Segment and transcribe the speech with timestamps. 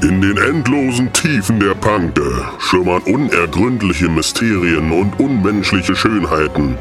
[0.00, 6.76] In den endlosen Tiefen der Panke schimmern unergründliche Mysterien und unmenschliche Schönheiten,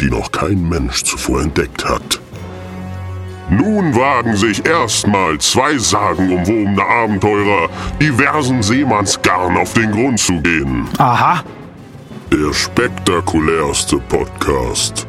[0.00, 2.20] die noch kein Mensch zuvor entdeckt hat.
[3.50, 7.68] Nun wagen sich erstmal zwei sagenumwobene Abenteurer
[8.00, 10.88] diversen Seemannsgarn auf den Grund zu gehen.
[10.98, 11.42] Aha.
[12.30, 15.08] Der spektakulärste Podcast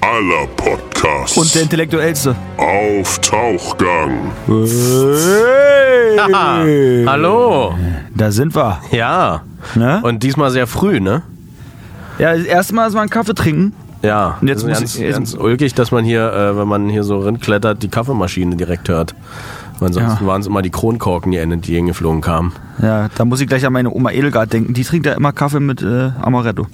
[0.00, 1.36] aller Podcasts.
[1.36, 2.34] Und der intellektuellste.
[2.56, 4.32] Auf Tauchgang.
[6.18, 6.64] Haha,
[7.06, 7.74] hallo.
[8.14, 8.80] Da sind wir.
[8.90, 9.42] Ja.
[9.74, 10.00] Ne?
[10.02, 11.22] Und diesmal sehr früh, ne?
[12.18, 13.72] Ja, das erste Mal, einen Kaffee trinken.
[14.02, 14.38] Ja.
[14.40, 17.04] Und jetzt ist ganz, ich- jetzt- ganz ulkig, dass man hier, äh, wenn man hier
[17.04, 19.14] so rinklettert, die Kaffeemaschine direkt hört.
[19.78, 20.26] Weil Ansonsten Ja.
[20.28, 22.52] waren es immer die Kronkorken, die entgegengeflogen kamen.
[22.82, 24.74] Ja, da muss ich gleich an meine Oma Edelgard denken.
[24.74, 26.66] Die trinkt ja immer Kaffee mit äh, Amaretto.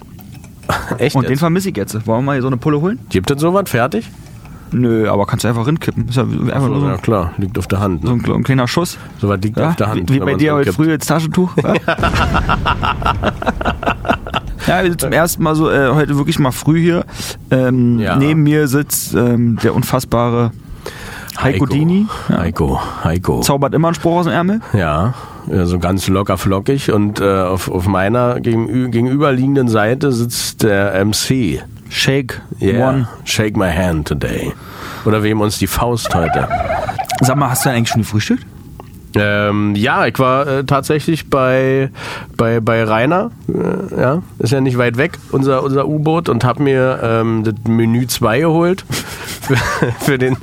[0.98, 1.14] Echt?
[1.16, 1.40] Und den jetzt?
[1.40, 1.94] vermisse ich jetzt.
[2.06, 2.98] Wollen wir mal hier so eine Pulle holen?
[3.08, 4.08] Gibt es sowas fertig?
[4.72, 6.08] Nö, aber kannst du einfach rinkippen.
[6.08, 8.02] Ist ja einfach nur so, ja klar, liegt auf der Hand.
[8.02, 8.14] so Ne?
[8.16, 8.98] ein, kle- ein kleiner Schuss.
[9.20, 9.68] Sowas liegt Ja?
[9.68, 10.10] auf der Hand.
[10.10, 11.52] Wie wenn bei dir heute früh ins Taschentuch.
[11.62, 11.74] Ja,
[14.66, 17.04] ja wir sind zum ersten Mal so äh, heute wirklich mal früh hier.
[17.50, 18.16] Ähm, Ja.
[18.16, 20.50] Neben mir sitzt ähm, der unfassbare
[21.42, 22.06] Heiko Dini.
[22.28, 22.38] Ja.
[22.38, 23.40] Heiko, Heiko.
[23.40, 24.60] Zaubert immer einen Spruch aus dem Ärmel.
[24.72, 25.14] Ja,
[25.64, 26.92] so ganz locker flockig.
[26.92, 31.62] Und äh, auf, auf meiner gegenü gegenüberliegenden Seite sitzt der MC.
[31.88, 32.88] Shake Yeah.
[32.88, 33.08] One.
[33.24, 34.52] Shake my hand today.
[35.04, 36.48] Oder wem uns die Faust heute.
[37.20, 38.44] Sag mal, hast du eigentlich schon gefrühstückt?
[39.14, 41.90] Ähm, ja, ich war äh, tatsächlich bei,
[42.36, 46.62] bei, bei Rainer, äh, ja, ist ja nicht weit weg, unser, unser U-Boot, und habe
[46.62, 49.56] mir ähm, das Menü 2 geholt für,
[50.00, 50.36] für den,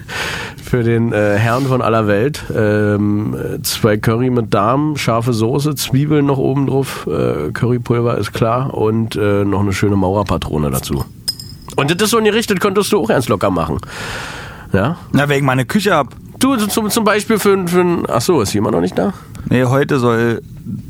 [0.63, 2.43] für den äh, Herrn von aller Welt.
[2.55, 8.33] Ähm, äh, zwei Curry mit Darm, scharfe Soße, Zwiebeln noch oben drauf, äh, Currypulver ist
[8.33, 11.05] klar und äh, noch eine schöne Maurerpatrone dazu.
[11.75, 13.77] Und das ist so in die Richtung, könntest du auch ernst locker machen.
[14.71, 14.97] Ja?
[15.11, 16.07] Na, wegen meiner Küche ab.
[16.39, 18.03] Du zum, zum Beispiel für, für ein.
[18.09, 19.13] Ach so, ist jemand noch nicht da?
[19.49, 20.41] Nee, heute soll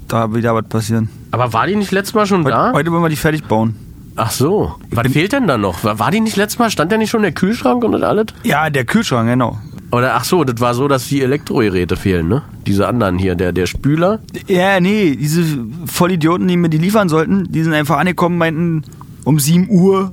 [0.07, 1.09] da wieder was passieren.
[1.31, 2.71] Aber war die nicht letztes Mal schon Heute, da?
[2.73, 3.75] heute wollen wir die fertig bauen.
[4.15, 4.75] Ach so.
[4.91, 5.83] Was fehlt denn da noch?
[5.83, 6.69] War, die nicht letztes Mal?
[6.69, 8.27] Stand da nicht schon der Kühlschrank und das alles?
[8.43, 9.57] Ja, der Kühlschrank, genau.
[9.93, 12.41] Oder ach so, das war so, dass die Elektrogeräte fehlen, ne?
[12.65, 14.21] Diese anderen hier, der, der Spüler.
[14.47, 15.43] Ja, nee, diese
[15.85, 18.83] Vollidioten, die mir die liefern sollten, die sind einfach angekommen, meinten
[19.23, 20.11] um 7 Uhr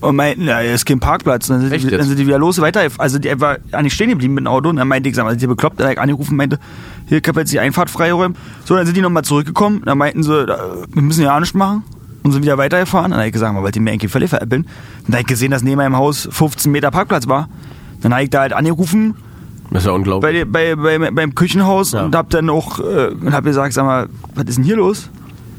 [0.00, 1.46] und meinten, ja, hier ist kein Parkplatz.
[1.46, 2.80] Dann sind, Echt die, dann sind die wieder los, weiter.
[2.98, 5.30] Also die einfach eigentlich stehen geblieben mit dem Auto und dann meinte ich, sag mal,
[5.30, 5.78] sind die bekloppt?
[5.78, 6.58] Dann ich angerufen, meinte,
[7.06, 8.36] hier, ich hab jetzt die Einfahrt freiräumen.
[8.64, 11.84] So, dann sind die nochmal zurückgekommen, dann meinten sie, wir müssen ja nichts machen.
[12.24, 13.12] Und sind wieder weitergefahren.
[13.12, 14.66] Dann hab ich gesagt, mal, wollt ihr mir eigentlich völlig veräppeln?
[15.06, 17.48] Dann hab ich gesehen, dass neben meinem Haus 15 Meter Parkplatz war.
[18.00, 19.14] Dann hab ich da halt angerufen,
[19.70, 20.44] Das ist ja bei, unglaublich.
[20.50, 22.04] bei, bei, beim Küchenhaus Ja.
[22.04, 25.10] und hab dann auch äh, hab gesagt, sag mal, was ist denn hier los?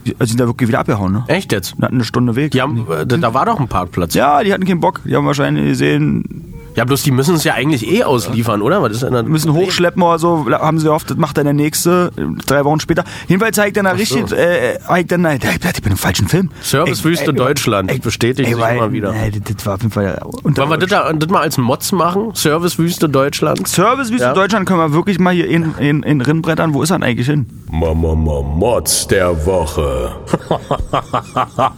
[0.05, 1.23] Die also sind da wirklich wieder abgehauen, ne?
[1.27, 1.75] Echt jetzt?
[1.75, 2.51] Und hatten eine Stunde Weg.
[2.51, 4.15] Die haben, äh, da war doch ein Parkplatz.
[4.15, 5.01] ja, die hatten keinen Bock.
[5.05, 8.81] Die haben wahrscheinlich gesehen, Ja, bloß die müssen es ja eigentlich eh ausliefern, oder?
[8.81, 12.11] Was ist denn müssen hochschleppen oder so, haben sie gehofft, das macht dann der nächste,
[12.17, 13.03] äh, drei Wochen später.
[13.27, 16.49] Jedenfalls zeigt dann da richtig, äh, hab ich dann, äh, ich bin im falschen Film.
[16.61, 17.91] Servicewüste Ey, Deutschland.
[17.91, 19.13] ey, bestätigt ey, sich weil- immer wieder.
[19.13, 21.91] Ey, das, war auf jeden Fall unter Wollen wir das, da- das mal als Mods
[21.91, 22.31] machen?
[22.33, 23.67] Servicewüste Deutschland?
[23.67, 24.33] Servicewüste Ja.
[24.33, 26.73] Deutschland können wir wirklich mal hier in, in, in Rinnbrettern.
[26.73, 27.47] Wo ist er denn eigentlich hin?
[27.69, 30.11] Mama Mods der Woche.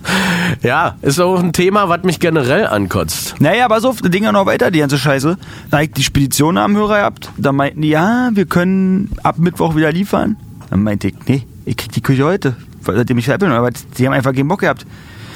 [0.62, 3.36] Ja, ist auch ein Thema, was mich generell ankotzt.
[3.40, 5.38] Naja, aber so, das Ding ja noch weiter, die ganze Scheiße.
[5.72, 7.32] Da ich die Spedition am Hörer gehabt.
[7.38, 10.38] Da meinten die, ja, wir können ab Mittwoch wieder liefern.
[10.70, 12.56] Dann meinte ich, nee, ich krieg die Küche heute.
[12.82, 14.86] Seitdem ich veräppeln, aber die haben einfach keinen Bock gehabt.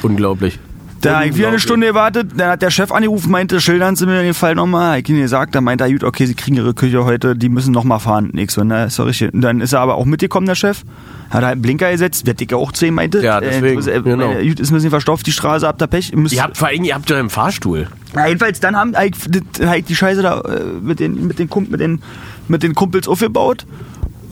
[0.01, 0.59] Unglaublich.
[1.01, 1.59] Da habe ich wieder eine.
[1.59, 4.99] Stunde gewartet, dann hat der Chef angerufen, meinte, schildern Sie mir den Fall nochmal.
[4.99, 7.71] Ich ihnen gesagt, dann meinte er, gut, okay, Sie kriegen Ihre Küche heute, die müssen
[7.71, 8.29] nochmal fahren.
[8.33, 9.33] Nix so, na, ist doch richtig.
[9.33, 10.83] Und dann ist er aber auch mitgekommen, der Chef.
[11.29, 13.21] Hat halt einen Blinker gesetzt, der Dicke auch zu ihm meinte.
[13.21, 14.31] Ja, deswegen, Äh, äh, genau.
[14.31, 16.15] äh, gut, ist ein bisschen verstopft, die Straße, habt ihr Pech.
[16.15, 17.87] Müsst, Ihr habt vor allem, ihr habt ja im Fahrstuhl.
[18.15, 21.49] ja, jedenfalls, dann haben ich, hab ich die Scheiße da äh, mit den, mit den,
[21.49, 22.01] Kump- mit den,
[22.47, 23.65] mit den Kumpels aufgebaut.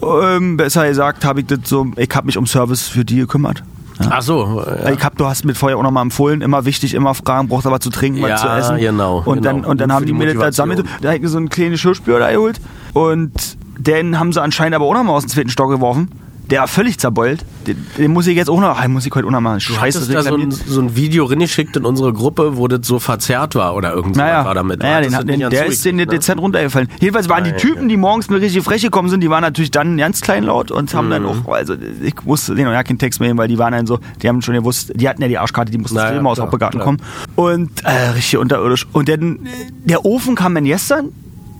[0.01, 3.63] Ähm, besser gesagt, habe ich das so, ich habe mich um Service für die gekümmert.
[3.99, 4.61] Ach so.
[4.65, 4.91] Ja.
[4.91, 7.79] Ich hab, du hast mir vorher auch nochmal empfohlen, immer wichtig, immer fragen, braucht aber
[7.79, 8.77] zu trinken, was Ja, zu essen.
[8.77, 9.69] genau, Und dann, genau.
[9.69, 12.19] und dann Für haben die die mir das zusammen, da mir so einen kleinen Geschirrspüler
[12.19, 12.59] da geholt
[12.93, 13.31] und
[13.77, 16.09] den haben sie anscheinend aber auch nochmal aus dem zweiten Stock geworfen.
[16.49, 17.43] Der war völlig zerbeult.
[17.65, 19.55] Den, den muss ich jetzt auch noch, ah, den muss ich heute auch noch mal
[19.55, 22.99] Du scheiße da so ein, so ein Video reingeschickt in unsere Gruppe, wo das so
[22.99, 24.79] verzerrt war oder irgendwas Naja, war damit.
[24.79, 26.87] naja Hattest den, den, der ist denen Zurück- dezent runtergefallen.
[26.99, 29.71] Jedenfalls waren die Nein, Typen, die morgens mir richtig frech gekommen sind, die waren natürlich
[29.71, 31.11] dann ganz kleinlaut und haben Mhm.
[31.11, 33.87] dann auch, also ich wusste auch ja keinen Text mehr, hin, weil die waren dann
[33.87, 36.37] so, die haben schon gewusst, die hatten ja die Arschkarte, die mussten Naja, naja, aus
[36.57, 36.69] klar.
[36.71, 37.01] kommen.
[37.35, 38.85] Und äh, richtig unterirdisch.
[38.91, 39.39] Und dann,
[39.83, 41.09] der Ofen kam dann gestern.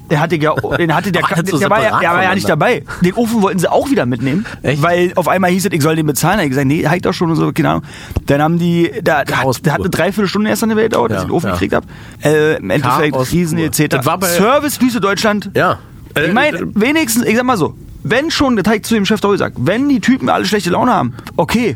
[0.09, 2.47] Der hatte ja, den hatte der, der, so der, war ja, der war ja nicht
[2.47, 2.83] dabei.
[3.01, 4.81] Den Ofen wollten sie auch wieder mitnehmen, Echt?
[4.81, 6.39] weil auf einmal hieß es, ich soll den bezahlen.
[6.41, 7.83] Ich gesagt, nee, halt doch schon und so, keine Ahnung.
[8.25, 9.89] Dann haben die, da, da, hat, hat eine.
[9.89, 11.53] Dreiviertelstunde erst an der Welt gedauert, dass Ja, ich den Ofen ja.
[11.53, 11.87] gekriegt habe.
[12.23, 13.97] Äh, Im Endeffekt Riesen etc.
[14.23, 15.51] Service Wüste Deutschland.
[15.55, 15.79] Ja.
[16.23, 19.31] Ich meine, wenigstens, ich sag mal so, wenn schon, habe ich zu dem Chef doch
[19.31, 21.75] gesagt, wenn die Typen alle schlechte Laune haben, okay.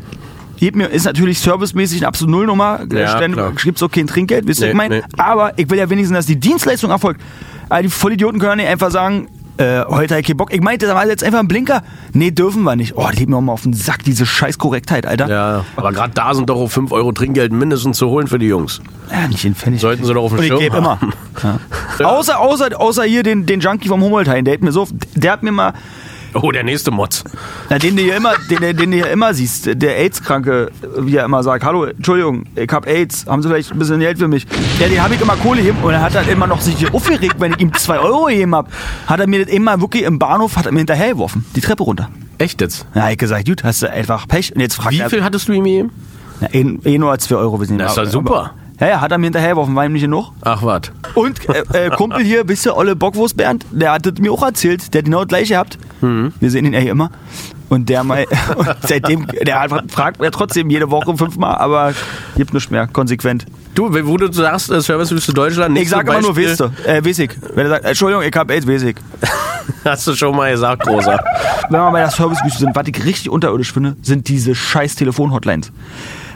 [0.56, 2.80] Gib mir, ist natürlich servicemäßig eine absolute Nullnummer.
[2.92, 3.52] Ja, klar.
[3.52, 4.96] Gibt's auch kein Trinkgeld, wisst ihr, Nee, ich meine?
[4.98, 5.02] nee.
[5.16, 7.22] Aber ich will ja wenigstens, dass die Dienstleistung erfolgt.
[7.70, 10.52] Aber die Vollidioten können ja nicht einfach sagen, äh, heute hab ich keinen Bock.
[10.54, 11.82] Ich meinte, da war jetzt einfach ein Blinker.
[12.14, 12.96] Nee, dürfen wir nicht.
[12.96, 15.28] Oh, die geht mir auch mal auf den Sack, diese scheiß Korrektheit, Alter.
[15.28, 18.46] Ja, aber gerade da sind doch auch 5 Euro Trinkgeld mindestens zu holen für die
[18.46, 18.80] Jungs.
[19.10, 19.80] Ja, nicht in Pfennig.
[19.80, 21.00] Sollten sie doch auf Und ich Schirm gebe immer.
[21.00, 21.12] haben.
[21.98, 22.06] Ja.
[22.06, 25.42] Außer, außer, außer hier den, den Junkie vom Humboldt-Hain, der hat mir so, der hat
[25.42, 25.72] mir mal,
[26.34, 27.24] Oh, der nächste Motz.
[27.68, 31.24] na, den du hier immer, den, den, du hier immer siehst, der AIDS-Kranke, wie er
[31.24, 34.46] immer sagt, hallo, Entschuldigung, ich hab AIDS, haben Sie vielleicht ein bisschen Geld für mich?
[34.78, 37.36] Ja, den habe ich immer Kohle gegeben und er hat dann immer noch sich aufgeregt,
[37.38, 38.68] wenn ich ihm zwei Euro gegeben hab,
[39.06, 42.08] hat er mir das immer wirklich im Bahnhof, hat er mir hinterhergeworfen, die Treppe runter.
[42.38, 42.86] Echt jetzt?
[42.94, 44.54] Ja, hab ich gesagt, gut, hast du einfach Pech.
[44.54, 45.90] Und jetzt fragt Wie er, viel hattest du ihm gegeben?
[46.40, 48.54] Na, eh, eh nur als 2 Euro, wissen Sie Das ist doch super.
[48.80, 50.32] Ja, ja, hat er mir hinterhergeworfen, war ihm nicht genug.
[50.40, 50.90] Ach, wart.
[51.14, 54.42] Und äh, äh, Kumpel hier, wisst ihr, Olle Bockwurst Bernd, der hat das mir auch
[54.42, 55.78] erzählt, der hat genau das gleiche gehabt.
[56.00, 56.32] Mhm.
[56.40, 57.10] Wir sehen ihn ja hier immer.
[57.68, 58.24] Und der mal,
[58.56, 61.92] und seitdem, der hat- fragt ja trotzdem jede Woche fünfmal, aber
[62.36, 63.44] gibt nichts mehr, konsequent.
[63.74, 67.30] Du, wo du sagst, äh, Servicewüste Deutschland, Ich nächstes sage immer nur, du, äh, ich.
[67.54, 68.96] Wenn er sagt, Entschuldigung, ich hab AIDS, ich.
[69.84, 71.18] Hast du schon mal gesagt, Großer.
[71.68, 75.72] Wenn wir bei der Servicewüste sind, was ich richtig unterirdisch finde, sind diese scheiß Telefon-Hotlines.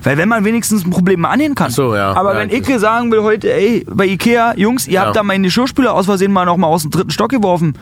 [0.03, 1.71] Weil wenn man wenigstens ein Problem mal annehmen kann.
[1.71, 2.13] So, ja.
[2.13, 5.07] Aber Ja, wenn ich sagen will heute, ey, bei Ikea, Jungs, ihr Ja.
[5.07, 7.75] habt da meinen Geschirrspüler aus Versehen mal noch mal aus dem dritten Stock geworfen.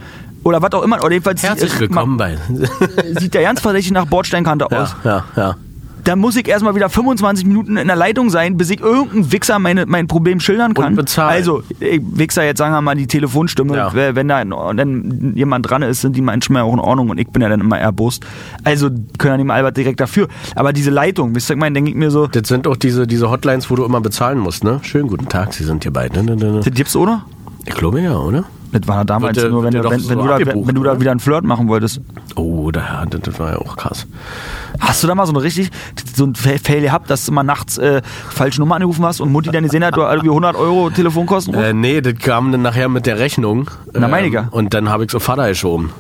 [0.44, 0.98] Oder was auch immer.
[1.02, 2.36] Oder jedenfalls Herzlich äh, willkommen bei.
[3.18, 4.96] sieht der ganz verdächtig nach Bordsteinkante Ja, aus.
[5.04, 5.54] ja, ja.
[6.04, 9.58] Da muss ich erstmal wieder 25 Minuten in der Leitung sein, bis ich irgendein Wichser
[9.58, 10.86] meine, mein Problem schildern kann.
[10.86, 11.30] Und bezahlen.
[11.30, 13.76] Also, ich, Wichser, jetzt sagen wir mal die Telefonstimme.
[13.76, 13.92] Ja.
[13.94, 17.42] Wenn da wenn jemand dran ist, sind die manchmal auch in Ordnung und ich bin
[17.42, 18.24] ja dann immer erbost.
[18.64, 20.28] Also können ja nicht mal Albert direkt dafür.
[20.56, 23.06] Aber diese Leitung, wisst ihr, ich meine, denke ich mir so, Das sind auch diese,
[23.06, 24.80] diese Hotlines, wo du immer bezahlen musst, ne?
[24.82, 26.08] Schönen guten Tag, Sie sind hier bei.
[26.08, 26.60] Ne, ne, ne, ne.
[26.64, 27.24] das gibt's oder?
[27.64, 28.44] Ich glaube ja, oder?
[28.72, 31.10] Das war damals Wird nur, wenn, wenn, wenn, so du da, wenn, du da wieder
[31.10, 32.00] einen Flirt machen wolltest.
[32.36, 34.06] Oh, da, das, das war ja auch krass.
[34.80, 35.70] Hast du da mal so eine richtig,
[36.14, 39.50] so ein Fail gehabt, dass du mal nachts äh, falsche Nummer angerufen hast und Mutti
[39.50, 41.54] dann gesehen hat, du irgendwie 100 Euro Telefonkosten?
[41.54, 43.70] Äh, nee, das kam dann nachher mit der Rechnung.
[43.92, 44.48] Na, meine ich ja.
[44.50, 45.90] Und dann habe ich so Vater geschoben.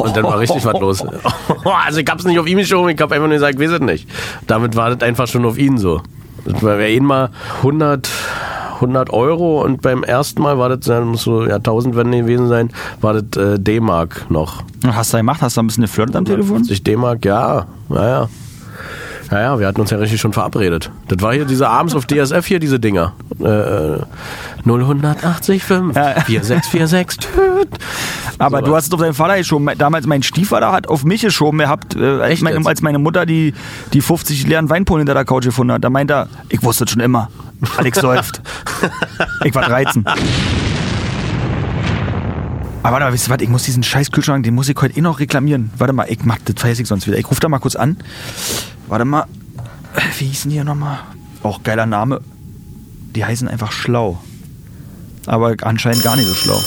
[0.00, 1.04] Und dann war richtig was los.
[1.64, 3.80] Also ich hab's nicht auf ihn geschoben, ich hab einfach nur gesagt, ich weiß es
[3.80, 4.08] nicht.
[4.46, 6.02] Damit war das einfach schon auf ihn so.
[6.44, 8.10] War ja ihn mal 100,
[8.82, 12.48] 100 Euro und beim ersten Mal war das, dann muss so ja, 1000 wenn gewesen
[12.48, 12.70] sein,
[13.00, 14.62] war das äh, D-Mark noch.
[14.86, 15.40] Hast du gemacht?
[15.40, 16.56] Hast du ein bisschen geflirtet am Telefon?
[16.56, 18.28] 50 D-Mark, ja, naja.
[19.32, 20.90] Ja, ja, wir hatten uns ja richtig schon verabredet.
[21.08, 23.14] Das war hier diese abends auf DSF hier, diese Dinger.
[23.40, 24.00] Äh, äh,
[24.66, 26.20] 0185 Ja.
[26.20, 27.18] 4646.
[27.18, 27.68] Tüt.
[28.38, 29.70] Aber So du hast es auf deinen Vater geschoben.
[29.78, 31.60] Damals mein Stiefvater hat auf mich geschoben.
[31.60, 32.66] Er hat, äh, als, Echt meine, jetzt?
[32.66, 33.54] als meine Mutter die,
[33.94, 35.82] die 50 leeren Weinpolen hinter der Couch gefunden hat.
[35.82, 37.30] Da meint er, ich wusste es schon immer.
[37.78, 38.42] Alex säuft.
[39.44, 40.04] ich war 13.
[42.82, 43.40] Aber warte mal, wisst ihr was?
[43.40, 45.70] Ich muss diesen scheiß Kühlschrank, den muss ich heute eh noch reklamieren.
[45.78, 47.16] Warte mal, ich mach das vergesse ich sonst wieder.
[47.16, 47.96] Ich rufe da mal kurz an.
[48.92, 49.24] Warte mal.
[50.18, 50.98] Wie hießen die hier nochmal?
[51.42, 52.20] Auch geiler Name.
[53.16, 54.18] Die heißen einfach schlau.
[55.24, 56.60] Aber anscheinend gar nicht so schlau.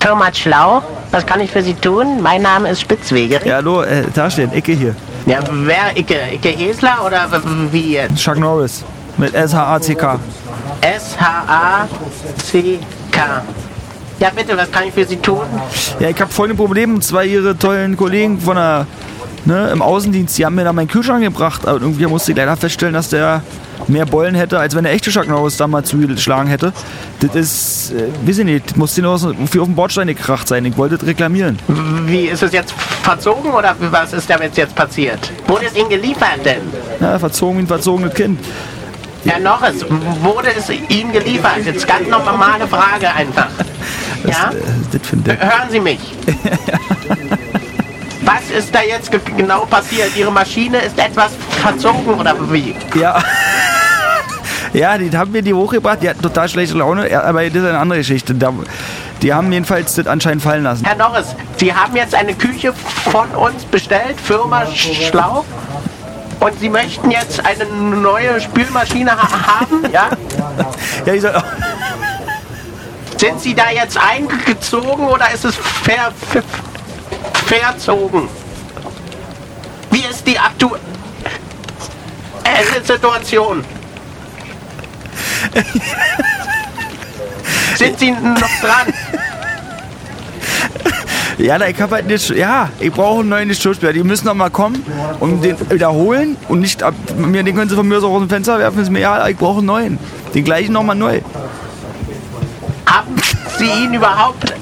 [0.00, 2.22] Firma Schlau, was kann ich für Sie tun?
[2.22, 3.44] Mein Name ist Spitzwegerich.
[3.44, 4.94] Ja, hallo, äh, da stehen, Ecke hier.
[5.26, 7.28] Ja, wer, Icke, Icke Esler oder
[7.72, 8.22] wie jetzt?
[8.22, 8.84] Chuck Norris.
[9.16, 10.20] Mit S-H-A-C-K.
[10.80, 11.98] S-H-A-C-K.
[14.24, 15.42] Ja, bitte, was kann ich für Sie tun?
[16.00, 16.94] Ja, ich habe folgende Probleme.
[16.94, 18.86] Und zwar ihre tollen Kollegen von der,
[19.44, 21.68] ne, im Außendienst, die haben mir da meinen Kühlschrank gebracht.
[21.68, 23.42] Aber irgendwie musste ich leider feststellen, dass der
[23.86, 26.72] mehr Bollen hätte, als wenn der echte Norris da mal zugeschlagen hätte.
[27.20, 29.04] Das ist, äh, weiß ich nicht, das muss den
[29.46, 30.64] viel auf den Bordstein gekracht sein.
[30.64, 31.58] Ich wollte das reklamieren.
[32.06, 35.32] Wie, ist es jetzt verzogen oder was ist damit jetzt passiert?
[35.46, 36.62] Wurde es Ihnen geliefert denn?
[36.98, 38.40] Ja, verzogen wie ein verzogenes Kind.
[39.26, 39.84] Herr Norris,
[40.22, 41.58] wurde es Ihnen geliefert?
[41.66, 43.48] Jetzt ganz normale Frage einfach.
[44.24, 44.50] Ja?
[44.50, 44.62] Äh,
[44.92, 45.40] das finde ich.
[45.40, 46.00] Hören Sie mich.
[48.22, 50.16] Was ist da jetzt ge genau passiert?
[50.16, 52.74] Ihre Maschine ist etwas verzogen oder wie?
[52.98, 53.22] Ja.
[54.72, 57.78] Ja, die haben mir die hochgebracht, die hatten total schlechte Laune, aber das ist eine
[57.78, 58.34] andere Geschichte.
[59.22, 60.84] Die haben jedenfalls das anscheinend fallen lassen.
[60.84, 62.72] Herr Norris, Sie haben jetzt eine Küche
[63.08, 65.44] von uns bestellt, Firma Schlau.
[66.40, 70.08] Und Sie möchten jetzt eine neue Spülmaschine ha haben, ja?
[71.06, 71.32] Ja, die soll,
[73.24, 76.42] Sind Sie da jetzt eingezogen oder ist es ver ver
[77.46, 78.28] verzogen?
[79.90, 80.82] Wie ist die aktuelle
[82.84, 83.64] Situation?
[87.76, 88.92] Sind Sie noch dran?
[91.38, 93.94] Ja, da, ich hab halt nicht, ja, ich brauche einen neuen Geschirrspüler.
[93.94, 94.84] Die müssen noch mal kommen
[95.20, 98.28] und den wiederholen und nicht ab, mir den können sie von mir so aus dem
[98.28, 99.98] Fenster werfen, ist mir egal, ich brauche einen neuen.
[100.34, 101.22] Den gleichen noch mal neu.
[103.64, 104.52] Sie ihn überhaupt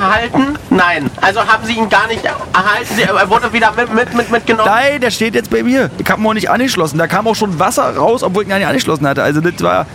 [0.00, 0.58] erhalten?
[0.70, 1.10] Nein.
[1.20, 2.94] Also haben Sie ihn gar nicht erhalten?
[2.94, 4.70] Sie, er wurde wieder mit, mit, mit, mitgenommen?
[4.70, 5.90] Nein, der steht jetzt bei mir.
[5.98, 6.98] Ich hab ihn auch nicht angeschlossen.
[6.98, 9.22] Da kam auch schon Wasser raus, obwohl ich ihn ja nicht angeschlossen hatte.
[9.22, 9.86] Also das war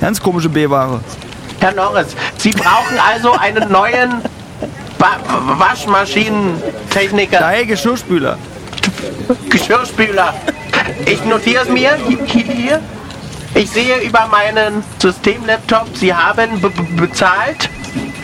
[0.00, 1.00] ganz komische B-Ware.
[1.60, 4.22] Herr Norris, Sie brauchen also einen neuen
[4.98, 5.16] ba
[5.58, 8.38] Waschmaschinentechniker, Nein, Geschirrspüler.
[9.50, 10.34] Geschirrspüler.
[11.06, 12.80] Ich notiere es mir hier.
[13.54, 17.68] Ich sehe über meinen Systemlaptop, Sie haben be be- bezahlt.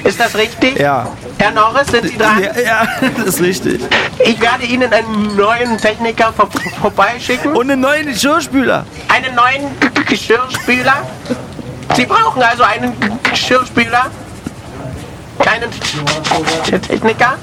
[0.07, 0.79] Ist das richtig?
[0.79, 1.09] Ja.
[1.39, 2.43] Herr Norris, sind Sie dran?
[2.43, 3.81] Ja, ja, das ist richtig.
[4.25, 6.49] Ich werde Ihnen einen neuen Techniker vor
[6.81, 7.55] vorbeischicken.
[7.55, 8.85] Und einen neuen Geschirrspüler.
[9.09, 11.03] einen neuen G- G- Geschirrspüler.
[11.95, 14.07] Sie brauchen also einen G- Geschirrspüler.
[15.39, 15.71] Keinen
[16.83, 17.35] Techniker.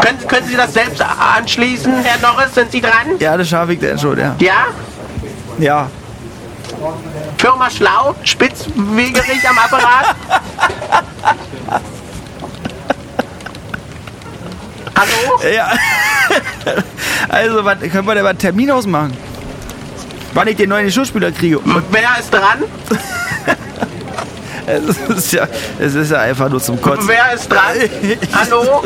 [0.00, 2.54] Können, können Sie das selbst anschließen, Herr Norris?
[2.54, 3.18] Sind Sie dran?
[3.18, 4.34] Ja, das schaffe ich denn schon, ja.
[4.38, 4.66] Ja?
[5.58, 5.88] Ja.
[7.38, 10.16] Firma Schlau, Spitzwegerich am Apparat.
[14.96, 15.40] Hallo?
[15.54, 15.72] Ja.
[17.28, 19.16] Also, was, können wir da mal einen Termin ausmachen?
[20.34, 21.58] Wann ich den neuen Geschirrspüler kriege.
[21.58, 22.64] Und Wer ist dran?
[24.66, 25.46] es ist ja,
[25.78, 27.08] es ist ja einfach nur zum Kotzen.
[27.08, 27.76] Wer ist dran?
[28.32, 28.84] Hallo?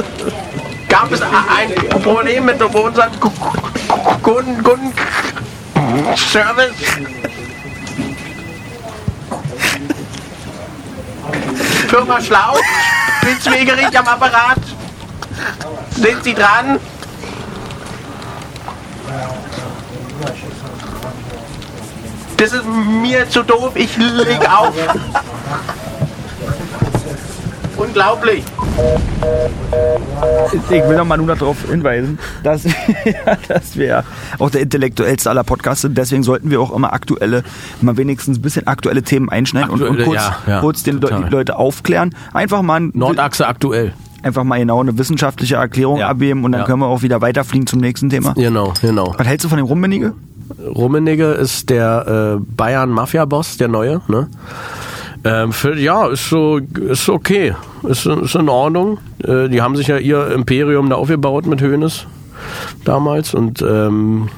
[0.88, 3.10] Gab es ein Problem mit unserem
[4.22, 4.92] Kunden, Kunden
[6.16, 6.72] Service?
[11.88, 12.56] Firma Schlau,
[13.22, 14.58] Spitzwegerich am Apparat.
[16.00, 16.78] Sind Sie dran?
[22.36, 22.64] Das ist
[23.02, 24.74] mir zu doof, ich leg auf.
[27.76, 28.44] Unglaublich.
[30.70, 32.62] Ich will noch mal nur darauf hinweisen, dass,
[33.48, 34.04] dass wir
[34.38, 35.98] auch der intellektuellste aller Podcasts sind.
[35.98, 37.42] Deswegen sollten wir auch immer aktuelle,
[37.80, 41.00] mal wenigstens ein bisschen aktuelle Themen einschneiden und, und Aktuelle, kurz, ja, ja, kurz den
[41.00, 42.14] Le die Leute aufklären.
[42.32, 43.94] Einfach mal, ein, Nordachse aktuell.
[44.22, 46.66] Einfach mal genau eine wissenschaftliche Erklärung Ja, abgeben und dann ja.
[46.66, 48.34] können wir auch wieder weiterfliegen zum nächsten Thema.
[48.34, 49.14] Genau, genau.
[49.16, 50.14] Was hältst du von dem Rummenige?
[50.66, 54.28] Rummenigge ist der äh, Bayern-Mafia-Boss, der neue, ne?
[55.24, 57.54] Ähm, für, ja, ist so, ist okay.
[57.82, 58.98] Ist, ist in Ordnung.
[59.22, 62.06] Äh, die haben sich ja ihr Imperium da aufgebaut mit Hoeneß
[62.84, 64.28] damals und ähm,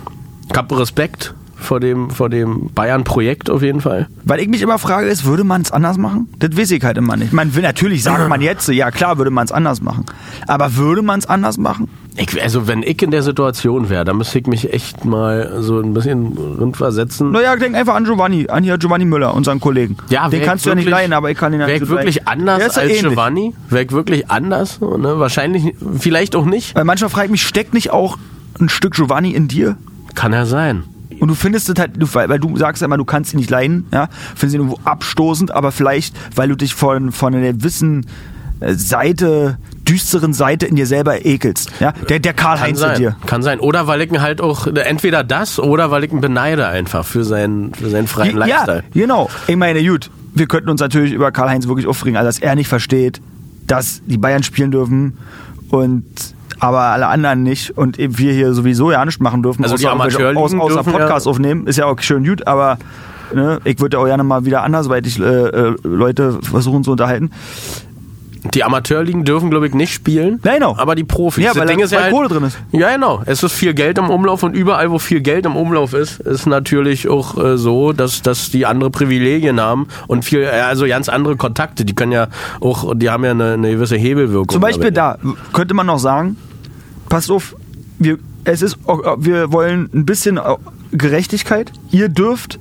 [0.50, 4.08] ich hab Respekt vor dem, vor dem Bayern-Projekt auf jeden Fall.
[4.24, 6.28] Weil ich mich immer frage, ist, würde man es anders machen?
[6.38, 7.32] Das weiß ich halt immer nicht.
[7.32, 10.04] Man will natürlich sagt man jetzt, ja klar, würde man es anders machen.
[10.46, 11.88] Aber würde man es anders machen?
[12.16, 15.80] Ich, also wenn ich in der Situation wäre, dann müsste ich mich echt mal so
[15.80, 17.30] ein bisschen rundversetzen.
[17.30, 19.96] Naja, denk einfach an Giovanni, an hier Giovanni Müller, unseren Kollegen.
[20.08, 21.88] Ja, den kannst du ja nicht leihen, aber ich kann ihn ja Wäre nicht ich
[21.88, 22.48] so wirklich leihen.
[22.48, 23.02] anders als ähnlich.
[23.02, 23.54] Giovanni?
[23.68, 24.80] Wäre ich wirklich anders?
[24.80, 25.18] Ne?
[25.18, 26.74] Wahrscheinlich, vielleicht auch nicht.
[26.74, 28.18] Weil manchmal frage ich mich, steckt nicht auch
[28.60, 29.76] ein Stück Giovanni in dir?
[30.14, 30.84] Kann ja sein.
[31.20, 33.50] Und du findest es halt, weil, weil du sagst ja immer, du kannst ihn nicht
[33.50, 38.06] leiden, ja, findest ihn irgendwo abstoßend, aber vielleicht, weil du dich von, von einer gewissen
[38.60, 39.58] äh, Seite,
[39.88, 43.16] düsteren Seite in dir selber ekelst, ja, der, der Karl-Heinz in dir.
[43.26, 43.60] Kann sein.
[43.60, 47.24] Oder weil ich ihn halt auch, entweder das oder weil ich ihn beneide einfach für
[47.24, 48.84] seinen, für seinen freien Ja, Lifestyle.
[48.92, 49.28] genau.
[49.46, 52.68] Ich meine, gut, wir könnten uns natürlich über Karl-Heinz wirklich aufregen, also dass er nicht
[52.68, 53.20] versteht,
[53.66, 55.18] dass die Bayern spielen dürfen
[55.70, 56.04] und
[56.60, 59.86] aber alle anderen nicht und eben wir hier sowieso ja nichts machen dürfen, Also die
[59.86, 62.78] außer, Amateurligen aus, außer dürfen Podcast ja- aufnehmen, ist ja auch schön gut, aber
[63.34, 67.30] ne, ich würde ja auch gerne mal wieder andersweitig äh, äh, Leute versuchen zu unterhalten.
[68.54, 70.40] Die Amateurligen dürfen, glaube ich, nicht spielen.
[70.44, 70.74] Ja, genau.
[70.78, 71.44] Aber die Profis.
[71.44, 72.58] Ja, weil Ding ist ja halt, Kohle drin ist.
[72.72, 73.22] Ja, genau.
[73.26, 76.46] Es ist viel Geld im Umlauf und überall, wo viel Geld im Umlauf ist, ist
[76.46, 81.10] natürlich auch äh, so, dass, dass die andere Privilegien haben und viel, äh, also ganz
[81.10, 81.84] andere Kontakte.
[81.84, 82.28] Die können ja
[82.60, 84.48] auch, die haben ja eine, eine gewisse Hebelwirkung.
[84.48, 85.18] Zum Beispiel dabei.
[85.22, 86.36] da könnte man noch sagen,
[87.10, 87.54] passt auf,
[87.98, 88.78] wir, es ist,
[89.18, 90.40] wir wollen ein bisschen äh,
[90.92, 91.70] Gerechtigkeit.
[91.90, 92.58] Ihr dürft,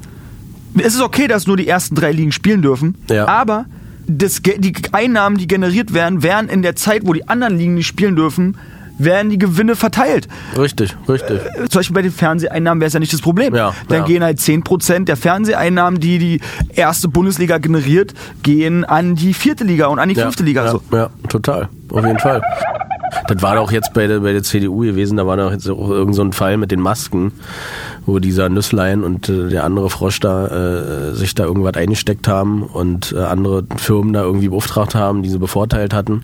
[0.78, 3.28] es ist okay, dass nur die ersten drei Ligen spielen dürfen, Ja.
[3.28, 3.66] aber
[4.08, 7.88] das, die Einnahmen, die generiert werden, werden in der Zeit, wo die anderen Ligen nicht
[7.88, 8.58] spielen dürfen,
[8.98, 10.28] werden die Gewinne verteilt.
[10.58, 11.40] Richtig, richtig.
[11.40, 13.56] Äh, Zum Beispiel bei den Fernseheinnahmen wäre es ja nicht das Problem.
[13.56, 14.06] Ja, Dann ja.
[14.06, 16.42] gehen halt 10% der Fernseheinnahmen, die die
[16.74, 18.14] erste Bundesliga generiert,
[18.44, 20.66] gehen an die vierte Liga und an die fünfte Liga.
[20.66, 20.82] Ja, So.
[20.92, 21.70] ja, total.
[21.92, 22.42] Auf jeden Fall.
[23.28, 25.90] Das war doch jetzt bei der, bei der CDU gewesen, da war doch jetzt auch
[25.90, 27.32] irgend so ein Fall mit den Masken,
[28.06, 32.64] wo dieser Nüsslein und äh, der andere Frosch da äh, sich da irgendwas eingesteckt haben
[32.64, 36.24] und äh, andere Firmen da irgendwie beauftragt haben, die sie bevorteilt hatten.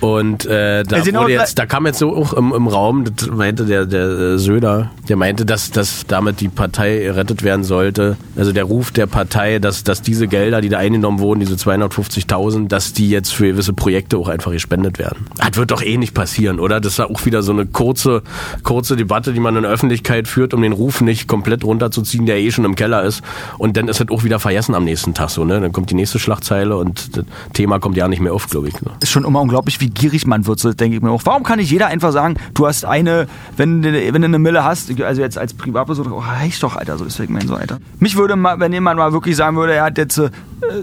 [0.00, 3.64] Und äh, da, wurde jetzt, da kam jetzt so auch im, im Raum, das meinte
[3.64, 8.16] der, der äh, Söder, der meinte, dass, dass damit die Partei errettet werden sollte.
[8.36, 12.68] Also der Ruf der Partei, dass, dass diese Gelder, die da eingenommen wurden, diese 250.000,
[12.68, 15.26] dass die jetzt für gewisse Projekte auch einfach gespendet werden.
[15.36, 16.80] Das wird doch eh nicht passieren, oder?
[16.80, 18.22] Das ist ja auch wieder so eine kurze,
[18.62, 22.38] kurze Debatte, die man in der Öffentlichkeit führt, um den Ruf nicht komplett runterzuziehen, der
[22.38, 23.22] eh schon im Keller ist.
[23.58, 25.60] Und dann ist es auch wieder vergessen am nächsten Tag so, ne?
[25.60, 28.80] Dann kommt die nächste Schlagzeile und das Thema kommt ja nicht mehr auf, glaube ich.
[28.80, 28.92] Ne?
[29.08, 31.22] ist schon immer unglaublich, wie gierig man wird, so denke ich mir auch.
[31.24, 33.26] Warum kann nicht jeder einfach sagen, du hast eine,
[33.56, 36.98] wenn, du- wenn du eine Mille hast, also jetzt als Privatperson, oh, reicht doch, Alter,
[36.98, 37.78] so ist mein so, Alter.
[37.98, 40.30] Mich würde mal, wenn jemand mal wirklich sagen würde, er hat jetzt äh,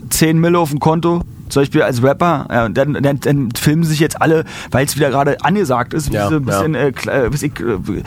[0.09, 3.83] 10 Mille auf dem Konto, zum Beispiel als Rapper, ja, und dann, dann, dann filmen
[3.83, 6.79] sich jetzt alle, weil es wieder gerade angesagt ist, wie Ja, ein bisschen, ja.
[6.81, 6.91] äh,
[7.27, 8.03] äh, ich, äh,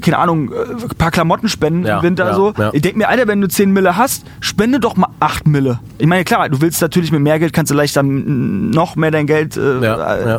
[0.00, 2.52] keine Ahnung, äh, ein paar Klamotten spenden Ja, im Winter ja, so.
[2.56, 2.70] ja.
[2.72, 5.80] Ich denke mir, Alter, wenn du 10 Mille hast, spende doch mal 8 Mille.
[5.98, 9.26] Ich meine, klar, du willst natürlich mit mehr Geld, kannst du leichter noch mehr dein
[9.26, 10.38] Geld äh, äh,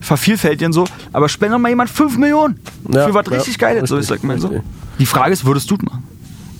[0.00, 0.84] vervielfältigen so.
[1.12, 2.58] Aber spende doch mal jemand 5 Millionen
[2.90, 3.88] für was richtig Geiles.
[3.88, 4.62] So, ich sag mal so.
[4.98, 6.04] Die Frage ist, würdest du es machen?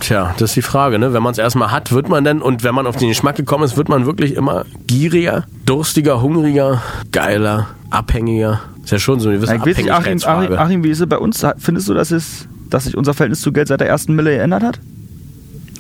[0.00, 1.12] Tja, das ist die Frage, ne?
[1.12, 3.65] Wenn man es erstmal hat, wird man denn, und wenn man auf den Geschmack gekommen
[3.65, 6.81] ist, wird man wirklich immer gieriger, durstiger, hungriger,
[7.12, 8.61] geiler, abhängiger.
[8.90, 10.52] Ist ja schon so eine gewisse Ich weiß nicht, Achim, Achim.
[10.54, 11.47] Achim, wie ist es bei uns?
[11.59, 14.64] Findest du, dass, es, dass sich unser Verhältnis zu Geld seit der ersten Mille geändert
[14.64, 14.80] hat?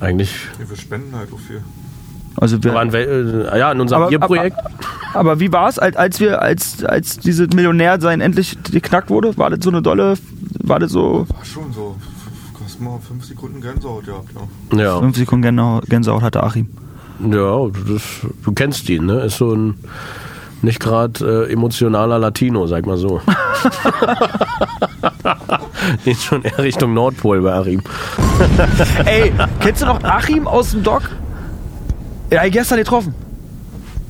[0.00, 0.32] Eigentlich.
[0.60, 1.60] Ja, wir spenden halt auch viel.
[2.36, 4.56] Also wir, Aber in, äh, ja, in unserem Aber- Bierprojekt.
[5.12, 9.36] Aber wie war es, als, wir, als, als diese Millionär sein endlich geknackt wurde?
[9.36, 10.14] War das so eine dolle,
[10.62, 11.96] war das so War schon so.
[12.64, 14.28] Hast mal fünf Sekunden Gänsehaut gehabt,
[14.72, 14.78] ja.
[14.80, 16.68] Ja, fünf Sekunden Gänsehaut, Gänsehaut hatte Achim?
[17.28, 18.02] ja das,
[18.44, 19.22] du kennst ihn, ne?
[19.22, 19.74] Ist so ein
[20.62, 23.20] nicht gerade äh, emotionaler Latino, sag mal so.
[26.04, 27.82] Geht schon eher Richtung Nordpol bei Arim.
[29.04, 31.02] Ey, kennst du noch Achim aus dem Doc?
[32.30, 33.14] Ja, gestern getroffen.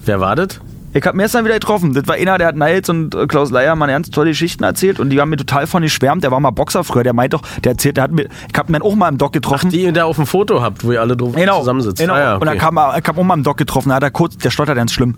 [0.05, 0.61] Wer wartet?
[0.93, 1.95] Ich hab ihn gestern wieder getroffen.
[1.95, 4.99] Das war einer, der hat Niles und äh, Klaus Leier mal ganz tolle Geschichten erzählt
[4.99, 6.25] und die haben mir total von geschwärmt.
[6.25, 8.69] Der war mal Boxer früher, der meint doch, der erzählt, der hat mir, ich hab
[8.69, 9.71] ihn auch mal im Doc getroffen.
[9.71, 11.99] Die ihr da auf dem Foto habt, wo ihr alle drauf Genau, zusammensitzt.
[12.01, 12.15] genau.
[12.15, 12.59] Ah, ja, Und dann okay.
[12.59, 14.75] kam er, ich hab auch mal im Doc getroffen, da hat er kurz, der stottert
[14.77, 15.15] ganz schlimm.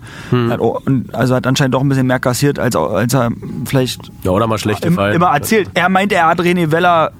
[0.49, 3.29] Hat, auch- und also hat anscheinend doch ein bisschen mehr kassiert, als, als er
[3.65, 5.15] vielleicht ja, oder mal schlecht im, gefallen.
[5.15, 5.69] immer erzählt.
[5.73, 7.11] Er meint, er hat René Weller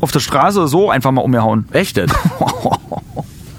[0.00, 1.66] auf der Straße so einfach mal umgehauen.
[1.72, 2.10] Echt denn?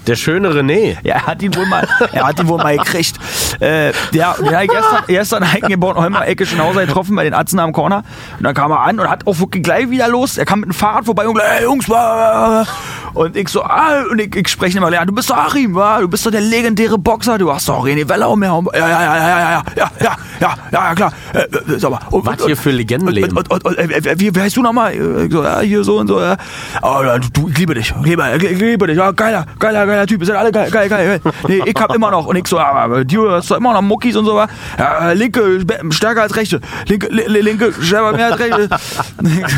[0.06, 0.96] Der schöne René.
[1.02, 3.16] Ja, er hat ihn wohl mal, er hat ihn wohl mal gekriegt.
[3.60, 7.72] Äh, ja, ja, gestern, gestern Heiken in Bornholmer Ecke Schnauzer getroffen bei den Atzen am
[7.72, 8.04] Corner.
[8.38, 10.36] Und dann kam er an und hat auch wirklich gleich wieder los.
[10.36, 12.66] Er kam mit dem Fahrrad vorbei und gleich, hey, Jungs, wa-
[13.14, 16.00] und ich so, ah, und ich, ich spreche immer, ja, du bist doch Achim, wa?
[16.00, 18.66] du bist doch der legendäre Boxer, du hast doch René Weller umgehauen.
[18.74, 21.12] Ja, ja, ja, ja, ja, ja, ja, ja, ja, ja, klar.
[21.32, 22.00] Äh, äh, sag mal.
[22.10, 23.36] Und, Was hier für Legenden und, leben.
[23.36, 24.94] und, und, und, äh, wie, wie heißt du nochmal?
[24.94, 26.20] Ich So, ja, hier so und so.
[26.20, 26.36] Ja.
[26.82, 27.94] Oh, du, ich liebe dich.
[27.96, 28.96] Ich liebe, ich liebe dich.
[28.96, 30.20] Ja, geiler, geiler, geiler Typ.
[30.20, 31.20] Ihr seid alle geil, geil, geil.
[31.22, 31.32] geil.
[31.48, 32.26] Nee, ich hab immer noch.
[32.26, 34.34] Und ich so, aber du hast doch immer noch Muckis und so.
[34.34, 34.46] wa?
[34.78, 36.60] Ja, linke stärker als rechte.
[36.86, 38.68] Linke, li, li- linke stärker mehr als rechte.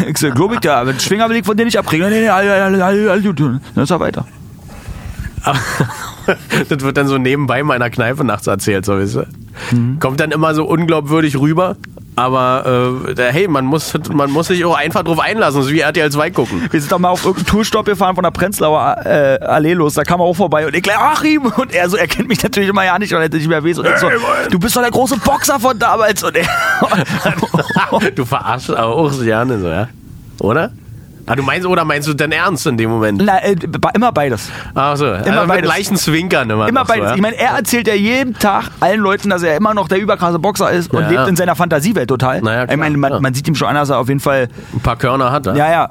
[0.08, 0.84] Ich so, glaub ich ja.
[0.84, 2.08] Mit Schwinger will ich von dir nicht abkriegen.
[2.08, 3.22] Nee, nee, alle, alle, alle, alle.
[3.34, 4.24] Dann ist er weiter.
[6.68, 9.26] das wird dann so nebenbei in meiner Kneipe nachts erzählt, so weißt du.
[9.72, 9.98] Mhm.
[10.00, 11.76] Kommt dann immer so unglaubwürdig rüber.
[12.18, 16.10] Aber äh, hey, man muss, man muss sich auch einfach drauf einlassen, so wie RTL
[16.10, 16.66] 2 gucken.
[16.70, 19.94] Wir sind doch mal auf irgendeinen Tourstopp gefahren von der Prenzlauer äh, Allee los.
[19.94, 21.44] Da kam er auch vorbei und ich gleich, Achim!
[21.56, 23.62] Und er so, er kennt mich natürlich immer ja nicht und er hätte nicht mehr
[23.62, 23.80] weiß.
[23.80, 24.08] Und ich so,
[24.50, 26.24] du bist doch der große Boxer von damals.
[26.24, 26.46] Und er,
[28.14, 29.88] Du verarschst aber auch so gerne so, ja?
[30.40, 30.72] Oder?
[31.28, 33.20] Ah, du meinst, oder meinst du denn ernst in dem Moment?
[33.24, 33.56] Na, äh,
[33.94, 34.48] immer beides.
[34.74, 35.68] Ach so, immer mit beides.
[35.68, 36.68] leichten Zwinkern immer.
[36.68, 37.08] Immer noch so, beides.
[37.10, 37.14] ja?
[37.16, 40.38] Ich meine, er erzählt ja jeden Tag allen Leuten, dass er immer noch der überkrasse
[40.38, 41.26] Boxer ist und Ja, lebt ja.
[41.26, 42.40] in seiner Fantasiewelt total.
[42.42, 43.20] Na ja, klar, ich meine, man, ja.
[43.20, 45.56] man sieht ihm schon an, dass er auf jeden Fall, Ein paar Körner hat er.
[45.56, 45.90] ja, ja.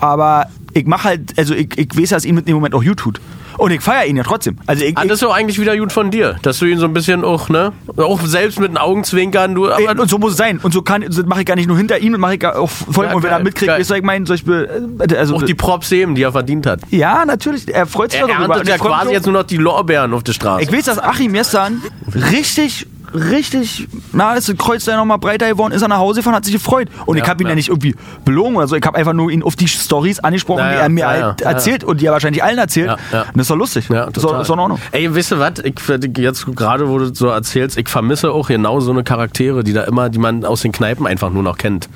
[0.00, 2.96] Aber ich mache halt, also ich, ich weiß, dass ihm in dem Moment auch gut
[2.98, 3.20] tut.
[3.58, 4.56] Und ich feiere ihn ja trotzdem.
[4.66, 6.86] Also ich, Ah, das ist doch eigentlich wieder gut von dir, dass du ihn so
[6.86, 7.72] ein bisschen auch, ne?
[7.96, 9.66] Auch selbst mit den Augenzwinkern, du.
[9.66, 10.58] Ey, und so muss es sein.
[10.62, 12.70] Und so kann, das mache ich gar nicht nur hinter ihm, das mache ich auch
[12.88, 12.94] ihm.
[13.02, 13.80] Ja, und wenn geil, er mitkriegt, geil.
[13.80, 16.80] ist ich mein, zum Beispiel, äh, also, auch die Props heben, die er verdient hat.
[16.90, 18.44] ja, natürlich, er freut sich Er darüber.
[18.44, 20.62] Und erntet ja quasi jetzt nur noch die Lorbeeren auf der Straße.
[20.62, 21.82] Ich weiß, dass Achim gestern
[22.14, 26.34] richtig, richtig, na, ist das Kreuz da nochmal breiter geworden, ist er nach Hause gefahren,
[26.34, 26.88] hat sich gefreut.
[27.06, 27.50] Und ich Ja, habe ihn ja.
[27.50, 27.54] ja.
[27.56, 27.94] nicht irgendwie
[28.24, 28.76] belogen oder so.
[28.76, 31.84] Ich habe einfach nur ihn auf die Stories angesprochen, Ja, die er mir halt erzählt
[31.84, 32.90] und die er wahrscheinlich allen erzählt.
[32.90, 32.98] Und
[33.34, 33.88] das ist doch lustig.
[33.88, 34.78] Ja, das ist doch- in Ordnung.
[34.92, 35.54] Ey, wisst ihr was?
[35.62, 35.74] Ich
[36.18, 39.82] jetzt gerade, wo du so erzählst, ich vermisse auch genau so eine Charaktere, die da
[39.84, 41.88] immer, die man aus den Kneipen einfach nur noch kennt.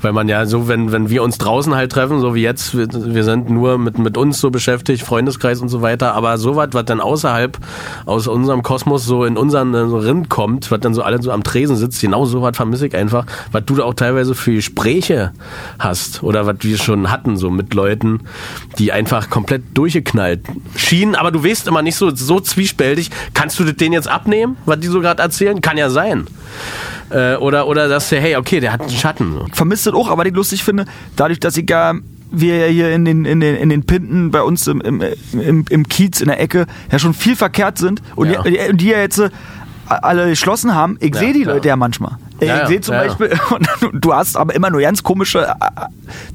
[0.00, 2.86] Weil man ja so, wenn, wenn wir uns draußen halt treffen, so wie jetzt, wir,
[2.92, 6.68] wir sind nur mit, mit uns so beschäftigt, Freundeskreis und so weiter, aber so was,
[6.72, 7.58] was dann außerhalb
[8.06, 11.30] aus unserem Kosmos so in unseren äh, so Rind kommt, was dann so alle so
[11.32, 14.54] am Tresen sitzt, genau so was vermisse ich einfach, was du da auch teilweise für
[14.54, 15.32] Gespräche
[15.78, 18.20] hast oder was wir schon hatten, so mit Leuten,
[18.78, 20.40] die einfach komplett durchgeknallt
[20.76, 24.56] schienen, aber du weißt immer nicht so, so zwiespältig, kannst du das denen jetzt abnehmen,
[24.66, 25.60] was die so gerade erzählen?
[25.60, 26.26] Kann ja sein.
[27.10, 29.32] Äh, oder, oder sagst du, hey, okay, der hat einen Schatten.
[29.32, 29.46] So.
[29.52, 31.94] vermisst das auch, aber was ich lustig finde, dadurch, dass ich ja
[32.32, 35.00] wir ja hier in den, in den, in den Pinten bei uns im, im,
[35.32, 38.42] im, im Kiez in der Ecke ja schon viel verkehrt sind und Ja.
[38.42, 39.30] die, die, die ja jetzt äh,
[39.88, 41.54] alle geschlossen haben, ich Ja, sehe die klar.
[41.54, 42.12] Leute ja manchmal.
[42.40, 43.08] Ich Ja, ja, sehe zum ja, ja.
[43.08, 43.30] Beispiel,
[43.92, 45.52] du hast aber immer nur ganz komische äh,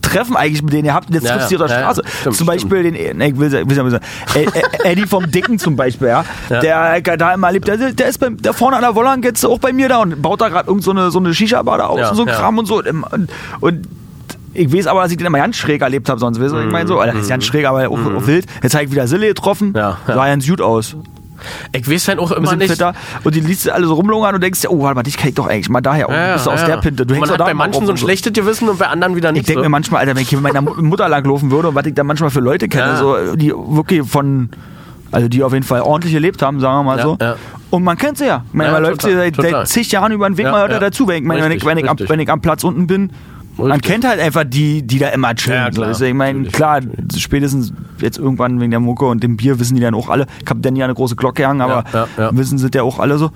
[0.01, 1.09] Treffen eigentlich mit denen ihr habt.
[1.09, 1.93] und Jetzt Ja, triffst du ja, auf der ja, ja.
[1.93, 2.03] Straße.
[2.21, 5.29] Stimmt, zum Beispiel den, ne, ich will, will ja mal sagen, Ed- Ed- Eddie vom
[5.29, 6.25] Dicken zum Beispiel, ja.
[6.49, 6.59] Ja.
[6.99, 9.59] Der da immer lebt, der, der ist beim, der vorne an der Wollang jetzt auch
[9.59, 11.99] bei mir da und baut da gerade irgend so eine, so eine Shisha-Bar da aus
[11.99, 12.35] Ja, und so ein ja.
[12.35, 12.79] Kram und so.
[12.81, 13.87] Und, und
[14.53, 16.71] ich weiß aber, dass ich den immer ganz schräg erlebt habe, sonst weißt du, ich
[16.71, 16.97] meine so.
[16.97, 18.45] Oder das ist ganz schräg, aber auch, auch wild.
[18.63, 19.75] Jetzt habe ich wieder Sille getroffen, Mhm.
[19.75, 20.13] Ja, ja.
[20.15, 20.95] sah ganz gut aus.
[21.73, 22.69] Ich weiß dann auch immer nicht.
[22.71, 22.93] fitter.
[23.23, 25.35] Und die liest du alle so rumlungern und denkst oh, warte mal, dich kenn ich
[25.35, 26.09] doch eigentlich mal daher.
[26.09, 26.67] Oh, Ja, du bist ja, aus ja.
[26.67, 27.05] der Pinte.
[27.05, 29.31] Du hängst Man hat da bei manchen so ein schlechtes Gewissen und bei anderen wieder
[29.31, 29.41] nicht.
[29.41, 29.63] Ich denke so.
[29.65, 31.93] mir manchmal, Alter, wenn ich mit meiner Mu- Mutter lang laufen würde und was ich
[31.93, 32.95] da manchmal für Leute kenne, Ja.
[32.97, 34.49] so, die wirklich von,
[35.11, 37.17] also die auf jeden Fall ordentlich gelebt haben, sagen wir mal so.
[37.69, 38.43] Und man kennt sie ja.
[38.51, 40.79] Meine, Ja, man läuft sie seit, seit zig Jahren über den Weg, mal hört ja.
[40.79, 41.07] dazu.
[41.07, 43.11] Wenn ich, wenn, ich, wenn, ich am, wenn ich am Platz unten bin,
[43.57, 43.91] man Richtig.
[43.91, 45.57] kennt halt einfach die, die da immer chillen.
[45.65, 45.87] Ja, klar.
[45.87, 46.81] Also ich meine, Natürlich, klar,
[47.17, 50.25] spätestens jetzt irgendwann wegen der Mucke und dem Bier wissen die dann auch alle.
[50.43, 52.37] Ich hab dann ja eine große Glocke gehangen, aber Ja, ja, ja.
[52.37, 53.31] wissen sie ja auch alle so.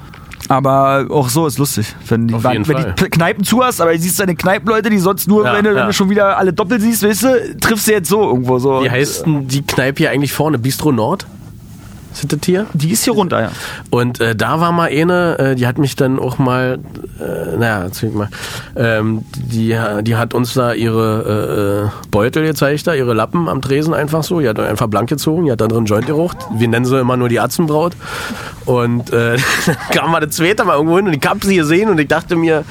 [0.47, 1.95] Aber auch so ist lustig.
[2.07, 5.43] Wenn, die, wenn die Kneipen zu hast, aber du siehst deine Kneipenleute, die sonst nur,
[5.45, 5.85] Ja, wenn, du, wenn ja.
[5.87, 8.83] du schon wieder alle doppelt siehst, weißt du, triffst du jetzt so irgendwo so.
[8.83, 10.59] Wie heißt denn die Kneipe hier eigentlich vorne?
[10.59, 11.25] Bistro Nord?
[12.15, 12.65] Sind das hier?
[12.73, 13.51] Die ist hier runter, ja.
[13.89, 16.79] Und äh, da war mal eine, äh, die hat mich dann auch mal,
[17.19, 18.29] äh, naja, ich mal,
[18.77, 23.93] ähm, die, die hat uns da ihre äh, Beutel gezeigt, da, ihre Lappen am Tresen
[23.93, 24.39] einfach so.
[24.39, 26.37] Die hat einfach blank gezogen, die hat da drin Joint geraucht.
[26.55, 27.97] Wir nennen sie immer nur die Atzenbraut.
[28.65, 31.89] Und äh, dann kam mal das zweite Mal irgendwo hin und ich hab sie gesehen
[31.89, 32.63] und ich dachte mir,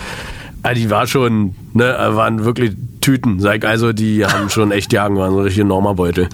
[0.62, 3.38] ah, die war schon, ne, waren wirklich Tüten.
[3.38, 6.28] Sag also die haben schon echt jagen, waren so richtige Normabeutel.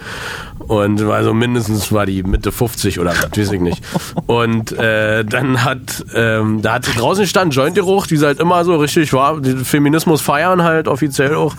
[0.67, 3.83] Und also mindestens war die Mitte 50 oder was, weiß ich nicht.
[4.27, 8.41] Und äh, dann hat, ähm, da hat sie draußen stand, Joint geraucht, wie sie halt
[8.41, 11.55] immer so richtig war, Feminismus feiern halt offiziell auch.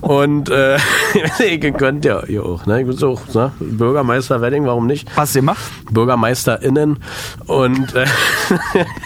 [0.00, 0.78] Und äh,
[1.48, 2.80] ihr könnt ja ihr auch, ne?
[2.80, 3.52] Ich bin so, ne?
[3.60, 5.08] Bürgermeister Wedding, warum nicht?
[5.16, 5.62] Hast du gemacht?
[5.90, 6.98] BürgermeisterInnen
[7.46, 8.06] und äh,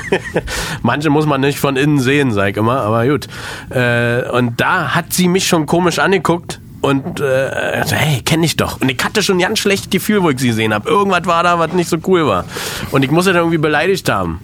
[0.82, 3.28] manche muss man nicht von innen sehen, sag ich immer, aber gut.
[3.70, 8.56] Äh, und da hat sie mich schon komisch angeguckt und äh, so, hey, kenn ich
[8.56, 8.80] doch.
[8.80, 10.88] Und ich hatte schon ein ganz schlechtes Gefühl, wo ich sie gesehen habe.
[10.88, 12.44] Irgendwas war da, was nicht so cool war.
[12.90, 14.40] Und ich muss sie dann irgendwie beleidigt haben.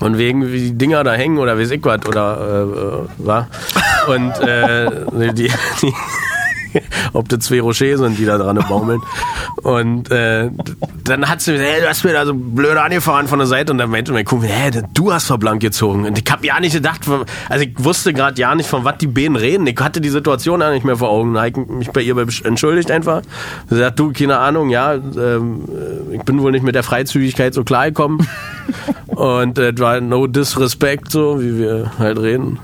[0.00, 3.48] Und wegen wie die Dinger da hängen oder weiß ich was oder äh, äh, war.
[4.06, 5.50] Und äh, die,
[5.82, 5.94] die
[7.12, 9.00] ob das zwei Rocher sind, die da dran baumeln.
[9.62, 10.50] Und äh,
[11.04, 13.72] dann hat sie gesagt, hey, du hast mir da so blöd angefahren von der Seite
[13.72, 16.06] und dann meinte mein Kumpel, hey, du hast doch blank gezogen.
[16.06, 17.02] Und ich hab ja nicht gedacht,
[17.48, 19.66] also ich wusste gerade ja nicht, von was die Bänen reden.
[19.66, 21.36] Ich hatte die Situation ja nicht mehr vor Augen.
[21.44, 23.22] Ich mich bei ihr entschuldigt einfach.
[23.68, 25.64] Sie sagt, du, keine Ahnung, ja, ähm,
[26.12, 28.26] ich bin wohl nicht mit der Freizügigkeit so klargekommen.
[29.18, 32.60] Und äh, war no disrespect, so wie wir halt reden.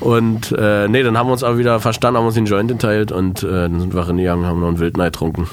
[0.00, 3.12] Und äh, nee, dann haben wir uns aber wieder verstanden, haben uns den Joint geteilt
[3.12, 5.46] und äh, dann sind wir reingegangen, haben noch einen Wildnei getrunken.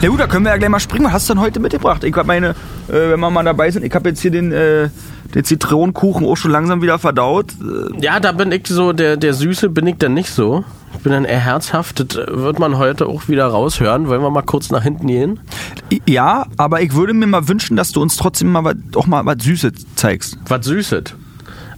[0.00, 1.04] Ja gut, da können wir ja gleich mal springen.
[1.04, 2.04] Was hast du denn heute mitgebracht?
[2.04, 2.50] Ich hab meine,
[2.88, 4.88] äh, wenn wir mal dabei sind, ich habe jetzt hier den, äh,
[5.34, 7.52] den Zitronenkuchen auch schon langsam wieder verdaut.
[7.60, 10.64] Äh, Ja, da bin ich so, der, der Süße bin ich dann nicht so.
[11.06, 12.00] Ich bin dann eher herzhaft.
[12.00, 14.08] Das wird man heute auch wieder raushören.
[14.08, 15.38] Wollen wir mal kurz nach hinten gehen?
[16.04, 19.24] Ja, aber ich würde mir mal wünschen, dass du uns trotzdem mal was, auch mal
[19.24, 20.36] was Süßes zeigst.
[20.48, 21.14] Was Süßes.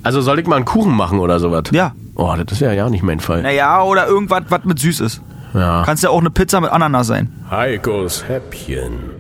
[0.03, 1.65] Also soll ich mal einen Kuchen machen oder sowas?
[1.73, 1.93] Ja.
[2.15, 3.43] Oh, das ist ja ja nicht mein Fall.
[3.43, 5.21] Naja, oder irgendwas, was mit süß ist.
[5.53, 5.83] Ja.
[5.85, 7.31] Kannst ja auch eine Pizza mit Ananas sein.
[7.51, 9.18] Heikos Häppchen.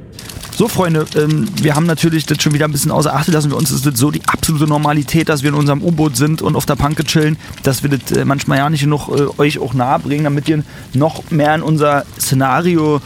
[0.58, 3.50] So, Freunde, ähm, wir haben natürlich das schon wieder ein bisschen außer Acht lassen.
[3.50, 6.56] Für uns ist das so die absolute Normalität, dass wir in unserem U-Boot sind und
[6.56, 9.72] auf der Panke chillen, dass wir das äh, manchmal ja nicht genug äh, euch auch
[9.72, 13.00] nahe bringen, damit ihr noch mehr in unser Szenario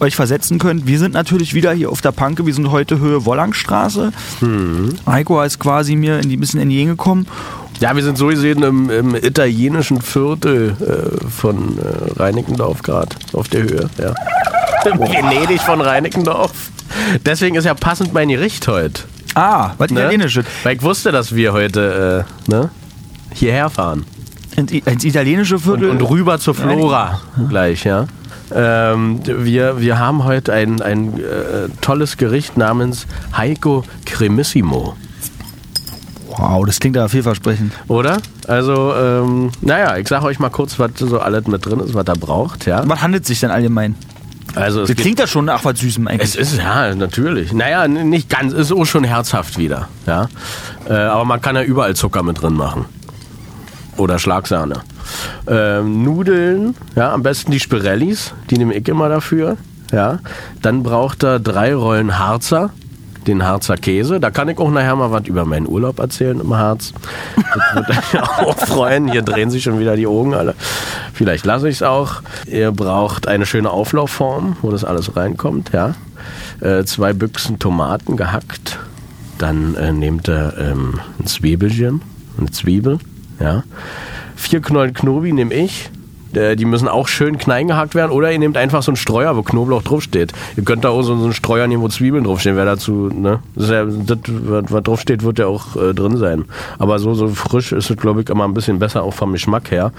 [0.00, 0.86] euch versetzen könnt.
[0.86, 2.46] Wir sind natürlich wieder hier auf der Panke.
[2.46, 4.12] Wir sind heute Höhe Wollangstraße.
[5.06, 7.26] Heiko ist quasi mir ein bisschen in die Jenge gekommen.
[7.78, 13.48] Ja, wir sind so gesehen im, im italienischen Viertel äh, von äh, Reinickendorf gerade auf
[13.48, 13.90] der Höhe.
[13.98, 14.14] Ja.
[14.98, 16.70] Venedig von Reinickendorf.
[17.24, 19.02] Deswegen ist ja passend mein Gericht heute.
[19.34, 20.00] Ah, was Ne?
[20.00, 20.46] Italienisches.
[20.62, 22.70] Weil ich wusste, dass wir heute äh, ne,
[23.32, 24.04] hierher fahren.
[24.56, 25.90] Ins, ins italienische Und, Viertel.
[25.90, 28.06] und rüber zur Flora gleich, ja.
[28.54, 34.96] Ähm, wir, wir haben heute ein, ein äh, tolles Gericht namens Heiko Cremissimo.
[36.28, 37.72] wow, das klingt aber vielversprechend.
[37.88, 38.18] Oder?
[38.46, 42.06] Also, ähm, naja, ich sage euch mal kurz, was so alles mit drin ist, was
[42.06, 42.82] er braucht, ja.
[42.88, 43.94] Was handelt sich denn allgemein?
[44.56, 46.30] Also, es Das klingt ja schon nach was Süßem eigentlich.
[46.30, 47.52] Es ist, ja, natürlich.
[47.52, 49.88] Naja, nicht ganz, ist auch schon herzhaft wieder.
[50.06, 50.28] Ja?
[50.88, 52.86] Äh, aber man kann ja überall Zucker mit drin machen.
[53.96, 54.82] Oder Schlagsahne.
[55.46, 59.56] Ähm, Nudeln, ja, am besten die Spirellis, die nehme ich immer dafür.
[59.92, 60.18] Ja?
[60.62, 62.70] Dann braucht er drei Rollen Harzer,
[63.26, 64.20] den Harzer Käse.
[64.20, 66.92] Da kann ich auch nachher mal was über meinen Urlaub erzählen im Harz.
[67.36, 69.10] Das würde euch auch freuen.
[69.10, 70.54] Hier drehen sich schon wieder die Augen alle.
[71.12, 72.22] Vielleicht lasse ich es auch.
[72.46, 75.70] Ihr braucht eine schöne Auflaufform, wo das alles reinkommt.
[75.72, 75.94] Ja.
[76.60, 78.78] Äh, zwei Büchsen Tomaten gehackt.
[79.38, 82.02] Dann äh, nehmt ihr ähm, ein Zwiebelchen,
[82.38, 82.98] eine Zwiebel.
[83.40, 83.64] Ja.
[84.34, 85.90] Vier Knollen Knobi nehme ich.
[86.36, 88.12] Äh, Die müssen auch schön klein gehackt werden.
[88.12, 90.32] Oder ihr nehmt einfach so einen Streuer, wo Knoblauch draufsteht.
[90.56, 92.56] Ihr könnt da auch so einen Streuer nehmen, wo Zwiebeln draufstehen.
[92.56, 93.40] Wer dazu, ne?
[93.54, 94.18] Das, ja, das
[94.70, 96.44] was, draufsteht, wird ja auch äh, drin sein.
[96.78, 99.70] Aber so, so frisch ist es, glaube ich, immer ein bisschen besser, auch vom Geschmack
[99.70, 99.92] her.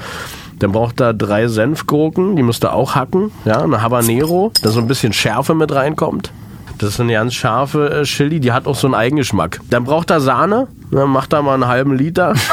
[0.60, 3.32] Dann braucht ihr drei Senfgurken, die müsst ihr auch hacken.
[3.46, 6.32] Ja, eine Habanero, da so ein bisschen Schärfe mit reinkommt.
[6.80, 9.60] Das ist eine ganz scharfe äh, Chili, die hat auch so einen Eigengeschmack.
[9.70, 12.34] Dann braucht er Sahne, dann macht er mal einen halben Liter.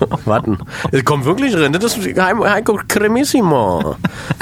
[0.24, 0.58] Warten.
[0.92, 1.72] Es kommt wirklich rein.
[1.72, 3.96] Das ist Heiko Cremissimo.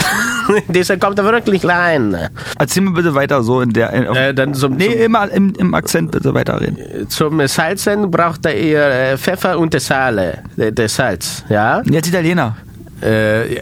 [0.69, 2.17] Dieser kommt da wirklich rein.
[2.59, 3.91] Erzähl mir bitte weiter so in der.
[3.93, 7.09] In, Äh, dann zum, nee, immer im, im Akzent bitte weiterreden.
[7.09, 10.39] zum, zum Salzen braucht er ihr äh, Pfeffer und das Sale.
[10.57, 11.83] Der Salz, ja?
[11.85, 12.57] Jetzt Italiener.
[13.03, 13.57] Äh,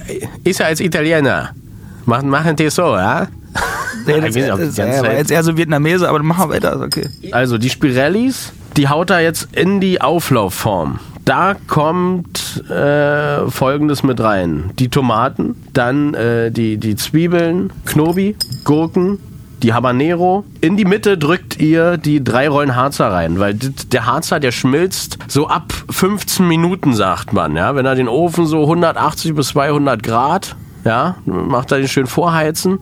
[0.45, 1.51] ist er als Italiener.
[2.05, 3.27] Machen, machen die so, ja?
[4.05, 6.81] Nee, das, das, das, Zeit- jetzt eher so Vietnamese, aber dann machen wir weiter.
[6.81, 7.09] Okay.
[7.31, 10.99] Also die Spirellis, die haut er jetzt in die Auflaufform.
[11.25, 14.71] Da kommt äh, folgendes mit rein.
[14.79, 19.19] Die Tomaten, dann äh, die, die Zwiebeln, Knobi, Gurken,
[19.63, 20.45] die Habanero.
[20.61, 25.19] In die Mitte drückt ihr die drei Rollen Harzer rein, weil der Harzer, der schmilzt
[25.29, 27.55] so ab 15 Minuten, sagt man.
[27.57, 27.77] Ja?
[27.77, 32.81] Wenn er den Ofen so 180 bis 200 Grad, ja, macht er den schön vorheizen.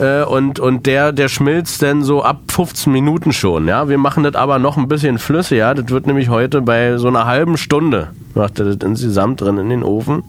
[0.00, 3.88] Äh, und, und der, der schmilzt dann so ab 15 Minuten schon, ja.
[3.88, 5.74] Wir machen das aber noch ein bisschen flüssiger.
[5.74, 9.68] Das wird nämlich heute bei so einer halben Stunde, macht er das insgesamt drin in
[9.68, 10.22] den Ofen.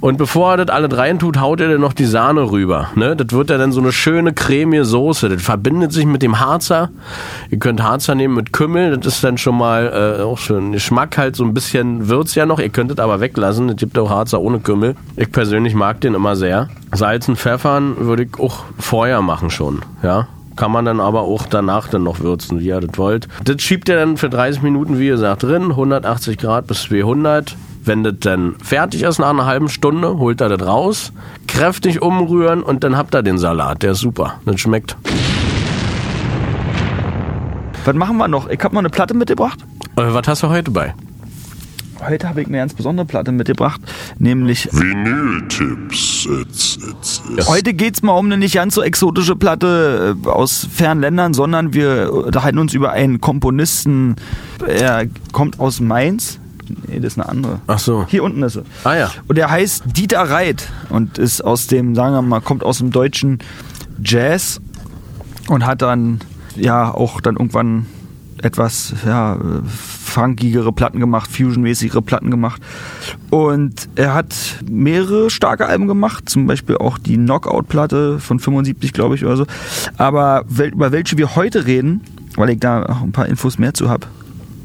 [0.00, 3.16] Und bevor er das alles reintut, haut er dann noch die Sahne rüber, ne.
[3.16, 5.28] Das wird ja dann so eine schöne cremige Soße.
[5.28, 6.90] Das verbindet sich mit dem Harzer.
[7.50, 10.72] Ihr könnt Harzer nehmen mit Kümmel, das ist dann schon mal äh, auch schön.
[10.72, 12.58] Geschmack halt so ein bisschen Würz ja noch.
[12.58, 13.68] Ihr könnt es aber weglassen.
[13.70, 14.96] Es gibt auch Harzer ohne Kümmel.
[15.16, 16.68] Ich persönlich mag den immer sehr.
[16.92, 20.28] Salzen, Pfeffern würde ich auch vorher machen schon, ja.
[20.56, 23.28] Kann man dann aber auch danach dann noch würzen, wie ihr das wollt.
[23.44, 27.56] Das schiebt ihr dann für 30 Minuten, wie gesagt, drin, 180 Grad bis 200.
[27.84, 31.12] Wenn das dann fertig ist nach einer halben Stunde, holt ihr das raus,
[31.46, 33.82] kräftig umrühren und dann habt ihr den Salat.
[33.82, 34.40] Der ist super.
[34.46, 34.96] Das schmeckt.
[37.84, 38.48] Was machen wir noch?
[38.48, 39.58] Ich habe noch eine Platte mitgebracht.
[39.96, 40.94] Äh, was hast du heute bei?
[42.00, 43.80] Heute habe ich eine ganz besondere Platte mitgebracht,
[44.18, 46.26] nämlich Vinyl-Tipps.
[46.26, 47.48] It's, it's, it's.
[47.48, 51.72] Heute geht's mal um eine nicht ganz so exotische Platte äh, aus fernen Ländern, sondern
[51.72, 54.16] wir unterhalten uns über einen Komponisten.
[54.66, 56.38] Er kommt aus Mainz.
[56.88, 57.60] Nee, das ist eine andere.
[57.66, 58.06] Ach so.
[58.08, 58.64] Hier unten ist er.
[58.84, 59.10] Ah ja.
[59.28, 62.90] Und er heißt Dieter Reit und ist aus dem, sagen wir mal, kommt aus dem
[62.90, 63.38] deutschen
[64.02, 64.60] Jazz
[65.48, 66.20] und hat dann
[66.56, 67.86] ja auch dann irgendwann
[68.44, 72.62] etwas ja, funkigere Platten gemacht, fusionmäßigere Platten gemacht.
[73.30, 74.34] Und er hat
[74.68, 79.46] mehrere starke Alben gemacht, zum Beispiel auch die Knockout-Platte von 75, glaube ich, oder so.
[79.96, 82.02] Aber über welche wir heute reden,
[82.36, 84.06] weil ich da auch ein paar Infos mehr zu habe,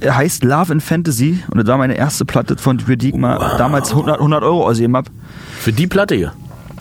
[0.02, 3.16] er heißt Love and Fantasy und das war meine erste Platte von für die ich
[3.16, 5.12] mal damals 100, 100 Euro ausgegeben habe.
[5.60, 6.34] Für die Platte hier.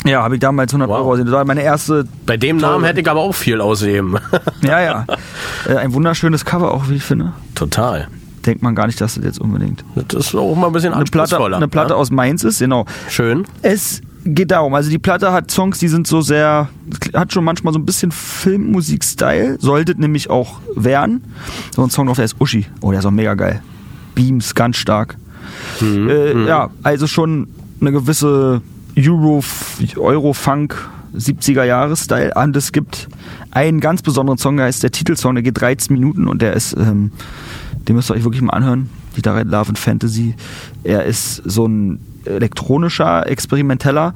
[0.04, 0.96] Ja, habe ich damals 100 Wow.
[0.98, 1.30] Euro ausgegeben.
[1.30, 2.06] Das war meine erste.
[2.26, 4.16] Bei dem Namen hätte ich aber auch viel ausgeben.
[4.62, 5.06] Ja, ja.
[5.68, 7.32] Äh, ein wunderschönes Cover auch, wie ich finde.
[7.54, 8.08] Total.
[8.46, 11.04] Denkt man gar nicht, dass das jetzt unbedingt Das ist auch mal ein bisschen eine
[11.04, 11.96] Platte, eine Platte ja?
[11.96, 12.86] aus Mainz ist, genau.
[13.08, 13.44] Schön.
[13.62, 16.68] Es geht darum, also die Platte hat Songs, die sind so sehr,
[17.14, 21.22] hat schon manchmal so ein bisschen Filmmusik-Style, sollte nämlich auch werden.
[21.74, 22.66] So ein Song drauf, der ist Uschi.
[22.80, 23.60] Oh, der ist auch mega geil.
[24.14, 25.16] Beams, ganz stark.
[25.80, 27.48] Äh, Ja, also schon
[27.80, 28.60] eine gewisse
[29.06, 29.42] Euro,
[29.96, 33.08] Euro-Funk 70er Jahre Style und es gibt
[33.50, 36.74] einen ganz besonderen Song, der heißt der Titelsong, der geht 13 Minuten und der ist,
[36.76, 37.12] ähm,
[37.88, 38.90] den müsst ihr euch wirklich mal anhören.
[39.16, 40.34] Red Love and Fantasy.
[40.84, 44.14] Er ist so ein elektronischer, experimenteller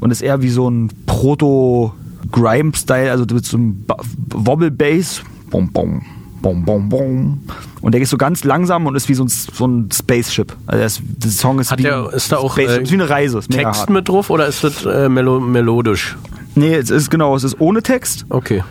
[0.00, 3.96] und ist eher wie so ein Proto-Grime-Style, also mit so einem Ba-
[4.30, 5.22] Wobble-Bass.
[5.50, 6.02] Bom, bom,
[6.42, 7.40] bom, bom, bom.
[7.80, 10.54] Und der geht so ganz langsam und ist wie so ein, so ein Spaceship.
[10.66, 13.40] Also der, Song ist Hat wie, der, ist da auch Spaceship, äh, wie eine Reise.
[13.40, 16.16] Text mit drauf oder ist das äh, melo melodisch?
[16.54, 18.26] Nee, es ist genau, es ist ohne Text.
[18.28, 18.62] Okay.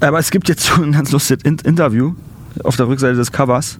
[0.00, 2.14] Aber es gibt jetzt so ein ganz lustiges In Interview
[2.62, 3.78] auf der Rückseite des Covers.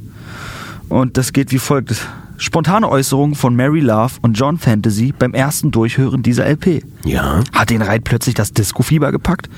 [0.89, 1.95] Und das geht wie folgt.
[2.37, 6.83] Spontane Äußerungen von Mary Love und John Fantasy beim ersten Durchhören dieser LP.
[7.05, 7.41] Ja.
[7.53, 9.49] Hat den Reit plötzlich das Disco-Fieber gepackt?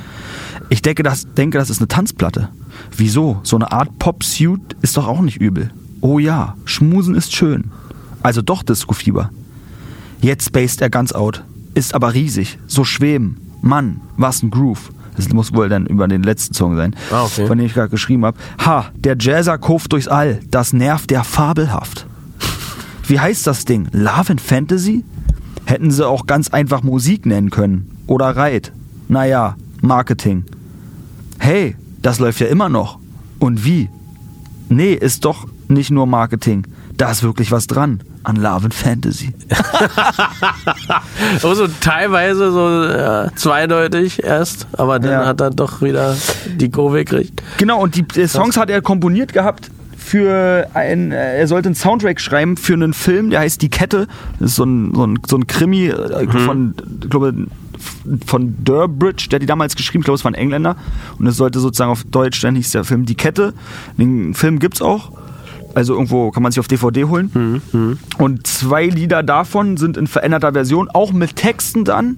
[0.68, 2.48] Ich denke das, denke, das ist eine Tanzplatte.
[2.96, 3.40] Wieso?
[3.44, 5.70] So eine Art Pop-Suit ist doch auch nicht übel.
[6.00, 7.70] Oh ja, Schmusen ist schön.
[8.22, 9.30] Also doch Disco-Fieber.
[10.20, 11.44] Jetzt spaced er ganz out.
[11.74, 12.58] Ist aber riesig.
[12.66, 13.36] So schweben.
[13.62, 14.90] Mann, was ein Groove.
[15.16, 17.46] Das muss wohl dann über den letzten Song sein, Ah, okay.
[17.46, 18.36] von dem ich gerade geschrieben habe.
[18.64, 20.40] Ha, der Jazzer kurft durchs All.
[20.50, 22.06] Das nervt der fabelhaft.
[23.06, 23.88] Wie heißt das Ding?
[23.92, 25.04] Love and Fantasy?
[25.64, 27.96] Hätten sie auch ganz einfach Musik nennen können.
[28.06, 28.72] Oder Reit.
[29.08, 30.44] Naja, Marketing.
[31.38, 32.98] Hey, das läuft ja immer noch.
[33.38, 33.88] Und wie?
[34.68, 36.66] Nee, ist doch nicht nur Marketing.
[36.96, 39.32] Da ist wirklich was dran an Love and Fantasy.
[41.42, 45.26] Aber so teilweise so ja, zweideutig erst, aber dann Ja.
[45.26, 46.16] hat er doch wieder
[46.58, 47.42] die Kurve gekriegt.
[47.58, 51.74] Genau, und die äh, Songs hat er komponiert gehabt für ein, äh, er sollte einen
[51.76, 54.06] Soundtrack schreiben für einen Film, der heißt Die Kette.
[54.40, 57.34] Das ist so ein, so ein, so ein Krimi äh, von, ich glaube,
[58.26, 60.76] von Durbridge, der die damals geschrieben, ich glaube, es war ein Engländer.
[61.18, 63.54] Und es sollte sozusagen auf Deutsch, dann hieß der Film Die Kette.
[63.98, 65.12] Den Film gibt's auch.
[65.74, 67.30] Also irgendwo kann man sich auf DVD holen.
[68.18, 72.16] Und zwei Lieder davon sind in veränderter Version, auch mit Texten dann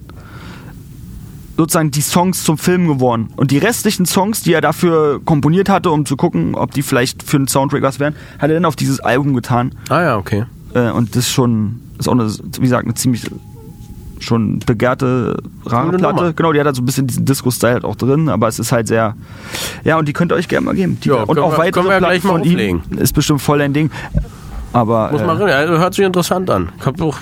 [1.59, 3.31] sozusagen die Songs zum Film geworden.
[3.35, 7.21] Und die restlichen Songs, die er dafür komponiert hatte, um zu gucken, ob die vielleicht
[7.21, 9.75] für einen Soundtrack was wären, hat er dann auf dieses Album getan.
[9.89, 10.45] Ah ja, okay.
[10.73, 13.29] Äh, und das ist schon, ist auch eine, wie gesagt, eine ziemlich
[14.19, 16.15] schon begehrte, rare Coole Platte.
[16.15, 16.33] Nummer.
[16.33, 18.71] Genau, die hat halt so ein bisschen diesen Disco-Style halt auch drin, aber es ist
[18.71, 19.15] halt sehr,
[19.83, 20.97] ja, und die könnt ihr euch gerne mal geben.
[21.03, 23.89] Die, Ja, und auch wir- weitere wir Platten von ihm ist bestimmt voll ein Ding.
[24.71, 25.49] Aber Muss äh, man rein.
[25.49, 26.69] Ja, hört sich interessant an.
[26.79, 27.17] Ich habe auch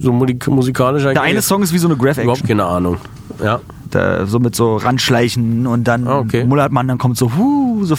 [0.00, 2.96] so musik- musikalisch der eine Song ist wie so eine Graphic überhaupt keine Ahnung.
[3.42, 3.60] Ja.
[3.94, 6.44] Da, so mit so Randschleichen und dann Ah, okay.
[6.44, 7.96] mullert man, dann kommt so, huh, so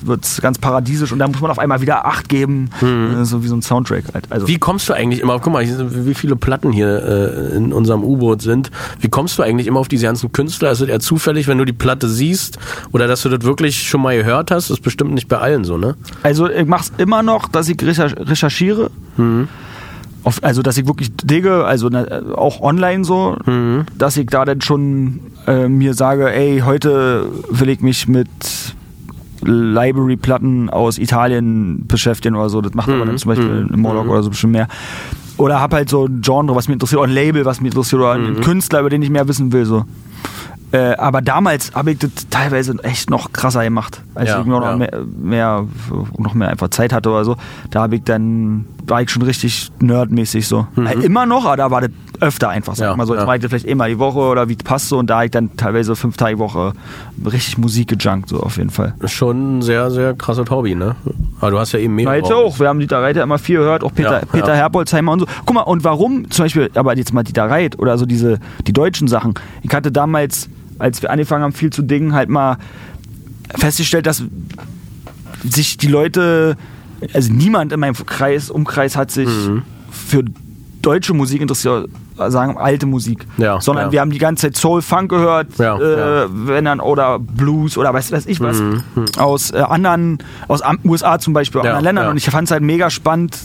[0.00, 3.48] wird ganz paradiesisch und dann muss man auf einmal wieder Acht geben, äh, so wie
[3.48, 4.26] so ein Soundtrack halt.
[4.30, 4.46] Also.
[4.46, 5.66] Wie kommst du eigentlich immer, guck mal,
[6.06, 7.02] wie viele Platten hier
[7.52, 8.70] äh, in unserem U-Boot sind.
[9.00, 10.70] Wie kommst du eigentlich immer auf diese ganzen Künstler?
[10.70, 12.58] Ist es eher zufällig, wenn du die Platte siehst
[12.92, 14.70] oder dass du das wirklich schon mal gehört hast?
[14.70, 15.96] Das ist bestimmt nicht bei allen so, ne?
[16.22, 18.90] Also ich mach's immer noch, dass ich recher- recherchiere.
[20.24, 23.36] Auf, also dass ich wirklich digge, also ne, auch online so,
[23.96, 28.28] dass ich da dann schon äh, mir sage, ey, heute will ich mich mit
[29.42, 32.60] Library-Platten aus Italien beschäftigen oder so.
[32.60, 34.68] Das macht aber dann zum Beispiel im Moloch oder so bestimmt mehr.
[35.36, 38.00] Oder hab halt so ein Genre, was mich interessiert, oder ein Label, was mich interessiert,
[38.02, 39.64] oder einen Künstler, über den ich mehr wissen will.
[39.64, 39.84] so.
[40.70, 44.62] Äh, aber damals habe ich das teilweise echt noch krasser gemacht, als Ja, ich noch
[44.62, 44.76] ja.
[44.76, 45.66] mehr, mehr,
[46.18, 47.36] noch mehr einfach Zeit hatte oder so.
[47.70, 50.66] Da habe ich dann, war ich schon richtig nerdmäßig so.
[50.76, 52.90] Äh, immer noch, aber da war das öfter einfach, sag Mhm.
[52.90, 53.14] Ja, mal so.
[53.14, 53.26] Jetzt ja.
[53.26, 55.26] mache ich das vielleicht einmal die Woche oder wie es passt so und da habe
[55.26, 56.72] ich dann teilweise fünf Tage die Woche
[57.24, 58.94] richtig Musik gejunkt, so auf jeden Fall.
[59.06, 60.96] Schon ein sehr, sehr krasses Hobby, ne?
[61.40, 62.08] Aber du hast ja eben mehr.
[62.08, 62.58] Reite auch.
[62.60, 64.54] Wir haben Dieter Reiter immer viel gehört, auch Peter, Peter.
[64.54, 65.26] Herbolzheimer und so.
[65.46, 68.72] Guck mal, und warum zum Beispiel, aber jetzt mal Dieter Reit oder so diese, die
[68.72, 69.34] deutschen Sachen.
[69.62, 72.56] Ich hatte damals, als wir angefangen haben, viel zu dingen, halt mal
[73.56, 74.22] festgestellt, dass
[75.44, 76.56] sich die Leute,
[77.14, 79.62] also niemand in meinem Kreis, Umkreis hat sich Mhm.
[79.90, 80.24] für
[80.82, 81.88] deutsche Musik interessiert,
[82.28, 83.92] sagen alte Musik, Ja, sondern ja.
[83.92, 87.94] wir haben die ganze Zeit Soul, Funk gehört, Ja, äh, wenn dann oder Blues oder
[87.94, 88.82] weiß, weiß ich was Mhm,
[89.18, 92.62] aus äh, anderen, aus USA zum Beispiel, Ja, anderen Ländern und ich fand es halt
[92.62, 93.36] mega spannend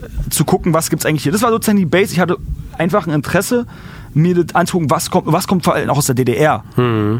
[0.00, 1.32] äh, zu gucken, was gibt's eigentlich hier.
[1.32, 2.12] Das war sozusagen die Base.
[2.12, 2.36] Ich hatte
[2.78, 3.66] einfach ein Interesse,
[4.14, 6.64] mir das anzugucken, was kommt, was kommt vor allem auch aus der DDR.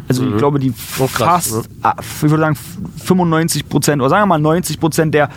[0.09, 2.57] Also ich glaube, die Oh, krass, fast, ah, ich würde sagen
[3.05, 5.29] 95 Prozent oder sagen wir mal 90 Prozent der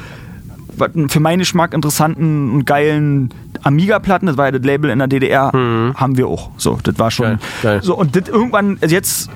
[1.08, 3.30] für meinen Geschmack interessanten und geilen
[3.64, 6.52] Amiga-Platten, das war ja das Label in der DDR, haben wir auch.
[6.58, 7.26] So, das war schon.
[7.26, 7.80] Geil, geil.
[7.82, 9.30] So, und das irgendwann, also jetzt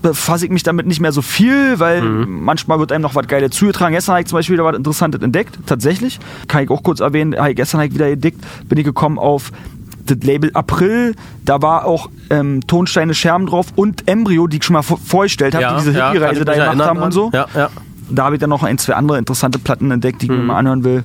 [0.00, 2.44] befasse ich mich damit nicht mehr so viel, weil Mhm.
[2.44, 3.94] manchmal wird einem noch was Geiles zugetragen.
[3.94, 6.18] Gestern habe ich zum Beispiel wieder was Interessantes entdeckt, tatsächlich.
[6.48, 9.18] Kann ich auch kurz erwähnen, habe ich gestern habe ich wieder entdeckt, bin ich gekommen
[9.18, 9.50] auf
[10.06, 11.14] das Label April,
[11.44, 15.54] da war auch ähm, Tonsteine Scherben drauf und Embryo, die ich schon mal vor- vorgestellt
[15.54, 17.30] habe, die diese Hippie-Reise da gemacht haben und so.
[17.32, 17.68] Ja, ja.
[18.08, 20.56] Da habe ich dann noch ein, zwei andere interessante Platten entdeckt, die ich mir mal
[20.58, 21.02] anhören will.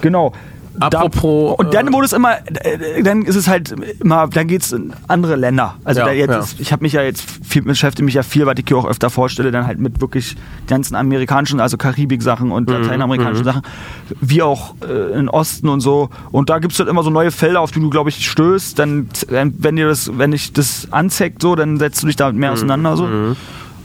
[0.00, 0.32] Genau.
[0.80, 4.46] Apropos, Da, und dann äh, wurde es immer, äh, dann ist es halt immer, dann
[4.46, 5.76] geht es in andere Länder.
[5.84, 6.44] Also Ja, jetzt ja.
[6.58, 9.10] Ich habe mich ja jetzt viel, beschäftige mich ja viel, was ich hier auch öfter
[9.10, 10.36] vorstelle, dann halt mit wirklich
[10.66, 13.62] ganzen amerikanischen, also Karibik-Sachen und Mhm, lateinamerikanischen Sachen,
[14.20, 16.10] wie auch äh, in Osten und so.
[16.30, 18.78] Und da gibt es halt immer so neue Felder, auf die du, glaube ich, stößt.
[18.78, 22.34] Dann, dann, wenn dir das, wenn dich das anzeigt, so, dann setzt du dich damit
[22.34, 22.96] Mhm, mehr auseinander.
[22.96, 23.08] So.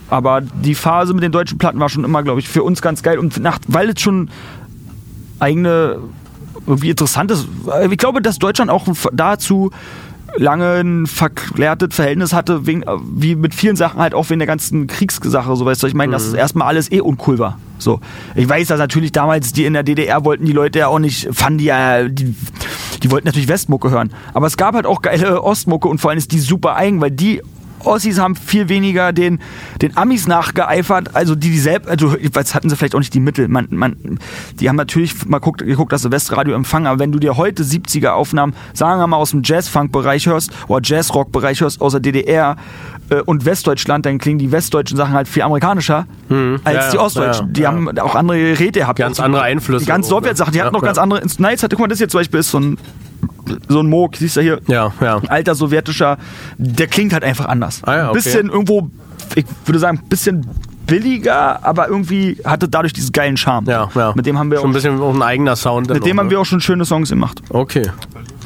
[0.10, 3.02] Aber die Phase mit den deutschen Platten war schon immer, glaube ich, für uns ganz
[3.02, 3.18] geil.
[3.18, 4.30] Und nach, weil es schon
[5.40, 5.98] eigene,
[6.68, 7.48] irgendwie interessantes,
[7.90, 9.72] ich glaube, dass Deutschland auch dazu
[10.36, 12.84] lange ein verklärtes Verhältnis hatte, wegen,
[13.16, 16.12] wie mit vielen Sachen halt auch wegen der ganzen Kriegssache, so weißt du, ich meine,
[16.12, 17.60] dass es erstmal alles eh uncool war.
[17.78, 18.00] So.
[18.36, 21.30] Ich weiß, dass natürlich damals die in der DDR wollten die Leute ja auch nicht,
[21.32, 22.36] fanden die ja, die,
[23.04, 24.12] die wollten natürlich Westmucke hören.
[24.34, 27.12] Aber es gab halt auch geile Ostmucke und vor allem ist die super eigen, weil
[27.12, 27.42] die
[27.86, 29.40] Ossis haben viel weniger den,
[29.82, 33.20] den Amis nachgeeifert, also die, die selbst, also jetzt hatten sie vielleicht auch nicht die
[33.20, 33.48] Mittel.
[33.48, 34.20] Man, man,
[34.60, 37.64] die haben natürlich mal guckt, geguckt, dass sie Westradio empfangen, aber wenn du dir heute
[37.64, 42.56] 70er Aufnahmen, sagen wir mal, aus dem Jazz-Funk-Bereich hörst oder Jazz-Rock-Bereich hörst, aus der DDR
[43.10, 46.62] äh, und Westdeutschland, dann klingen die westdeutschen Sachen halt viel amerikanischer als Hm.
[46.66, 47.48] Ja, die ostdeutschen.
[47.48, 47.68] ja, die ja.
[47.68, 49.00] haben auch andere Geräte gehabt.
[49.00, 50.10] Ganz andere Einflüsse Die ganz ne?
[50.10, 52.52] Sowjetsachen, die hatten Ja, noch ganz andere Nights, guck mal, das hier zum Beispiel ist
[52.52, 52.78] so ein
[53.68, 55.18] so ein Moog, siehst du hier, Ja, ja.
[55.18, 56.18] ein alter sowjetischer,
[56.58, 57.82] der klingt halt einfach anders.
[57.84, 58.16] Ah ja, Ein okay.
[58.20, 58.90] bisschen irgendwo,
[59.36, 60.46] ich würde sagen, ein bisschen
[60.86, 63.66] billiger, aber irgendwie hatte dadurch diesen geilen Charme.
[63.68, 64.12] Ja, ja.
[64.16, 65.90] Mit dem haben wir Schon ein auch, bisschen auch ein eigener Sound.
[65.90, 67.42] mit dem haben wir auch schon schöne Songs gemacht.
[67.50, 67.90] Okay.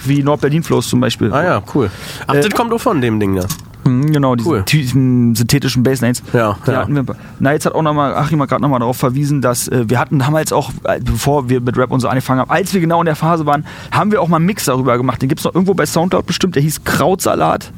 [0.05, 1.33] Wie Nordberlin Flows zum Beispiel.
[1.33, 1.89] Ah ja, cool.
[2.27, 3.45] Ach, Äh, das kommt auch von dem Ding da.
[3.87, 4.63] Mhm, Genau, diese Cool.
[4.63, 6.21] tiefen synthetischen Basslines.
[6.33, 6.77] Ja, Die ja.
[6.77, 7.03] hatten wir.
[7.39, 10.71] Nights hat auch nochmal, Achim gerade nochmal darauf verwiesen, dass äh, wir hatten damals auch,
[10.83, 13.45] äh, bevor wir mit Rap und so angefangen haben, als wir genau in der Phase
[13.45, 15.21] waren, haben wir auch mal einen Mix darüber gemacht.
[15.21, 17.71] Den gibt es noch irgendwo bei Soundcloud bestimmt, der hieß Krautsalat.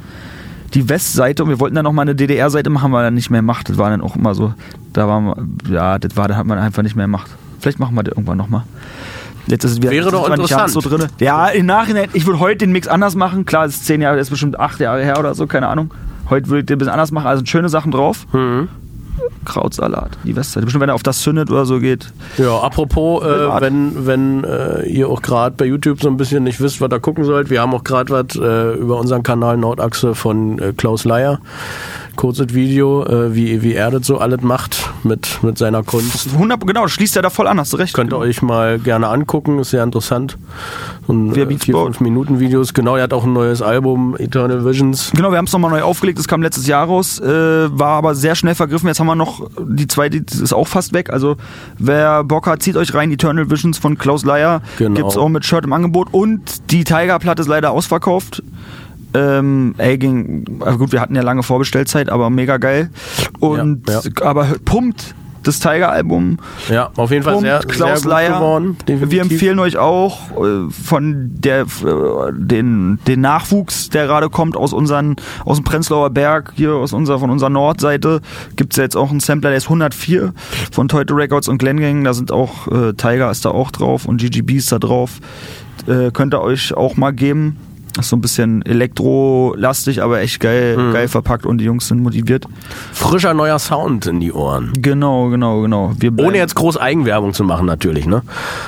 [0.73, 3.69] Die Westseite und wir wollten dann nochmal eine DDR-Seite machen, wir dann nicht mehr gemacht.
[3.69, 4.53] Das war dann auch immer so,
[4.93, 5.35] da wir,
[5.69, 7.31] ja, das war, da hat man einfach nicht mehr gemacht.
[7.59, 8.63] Vielleicht machen wir das irgendwann nochmal.
[9.47, 10.71] Jetzt ist es wieder, Wäre doch interessant.
[10.71, 11.07] So drin.
[11.19, 13.45] Ja, im Nachhinein, ich würde heute den Mix anders machen.
[13.45, 15.93] Klar, es ist zehn Jahre, das ist bestimmt acht Jahre her oder so, keine Ahnung.
[16.29, 17.27] Heute würde ich den ein bisschen anders machen.
[17.27, 18.27] Also schöne Sachen drauf.
[18.33, 18.67] Mhm.
[19.45, 20.65] Krautsalat, die Westseite.
[20.65, 22.11] Bestimmt, wenn er auf das zündet oder so geht.
[22.37, 26.61] Ja, apropos, äh, wenn, wenn äh, ihr auch gerade bei YouTube so ein bisschen nicht
[26.61, 30.15] wisst, was ihr gucken sollt, wir haben auch gerade was äh, über unseren Kanal Nordachse
[30.15, 31.39] von äh, Klaus Leier.
[32.19, 36.27] Kurzes Video, äh, wie, wie er das so alles macht mit, mit seiner Kunst.
[36.33, 37.93] 100, genau, schließt ja da voll an, hast du recht.
[37.93, 40.37] Könnt ihr euch mal gerne angucken, ist sehr interessant.
[41.07, 42.73] Wer äh, vier, fünf Minuten Videos.
[42.73, 45.11] Genau, er hat auch ein neues Album, Eternal Visions.
[45.15, 48.13] Genau, wir haben es nochmal neu aufgelegt, das kam letztes Jahr raus, äh, war aber
[48.15, 48.87] sehr schnell vergriffen.
[48.87, 51.11] Jetzt haben wir noch die zweite, die ist auch fast weg.
[51.11, 51.37] Also
[51.77, 54.61] wer Bock hat, zieht euch rein, Eternal Visions von Klaus Leier.
[54.77, 54.95] Genau.
[54.95, 56.09] Gibt's auch mit Shirt im Angebot.
[56.11, 58.43] Und die Tiger-Platte ist leider ausverkauft.
[59.13, 62.89] Ähm, ey, ging, also gut, wir hatten ja lange Vorbestellzeit, aber mega geil.
[63.39, 66.37] Und Ja, aber pumpt das Tiger-Album.
[66.69, 68.37] Ja, auf jeden Fall sehr, Klaus sehr Leier.
[68.37, 68.77] geworden.
[68.85, 71.65] Wir empfehlen euch auch äh, von der äh,
[72.33, 77.19] den, den Nachwuchs, der gerade kommt aus unseren aus dem Prenzlauer Berg hier aus unserer
[77.19, 78.21] von unserer Nordseite
[78.55, 80.33] gibt's ja jetzt auch einen Sampler, der ist 104
[80.71, 82.03] von Teute Records und Glengang.
[82.03, 85.19] Da sind auch äh, Tiger ist da auch drauf und GGB ist da drauf.
[85.87, 87.57] Äh, könnt ihr euch auch mal geben.
[87.97, 90.93] Ist so ein bisschen elektrolastig, aber echt geil, Mhm.
[90.93, 92.45] geil verpackt und die Jungs sind motiviert.
[92.93, 94.71] Frischer neuer Sound in die Ohren.
[94.79, 95.93] Genau, genau, genau.
[96.17, 98.21] Ohne jetzt groß Eigenwerbung zu machen, natürlich, ne?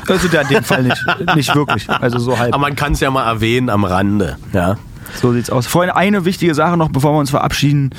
[0.07, 1.05] also der in dem Fall nicht,
[1.36, 1.89] nicht wirklich.
[1.89, 2.53] Also so halb.
[2.53, 4.78] Aber man kann es ja mal erwähnen am Rande, ja.
[5.22, 5.67] So sieht's aus.
[5.67, 7.91] Vorhin eine wichtige Sache noch, bevor wir uns verabschieden.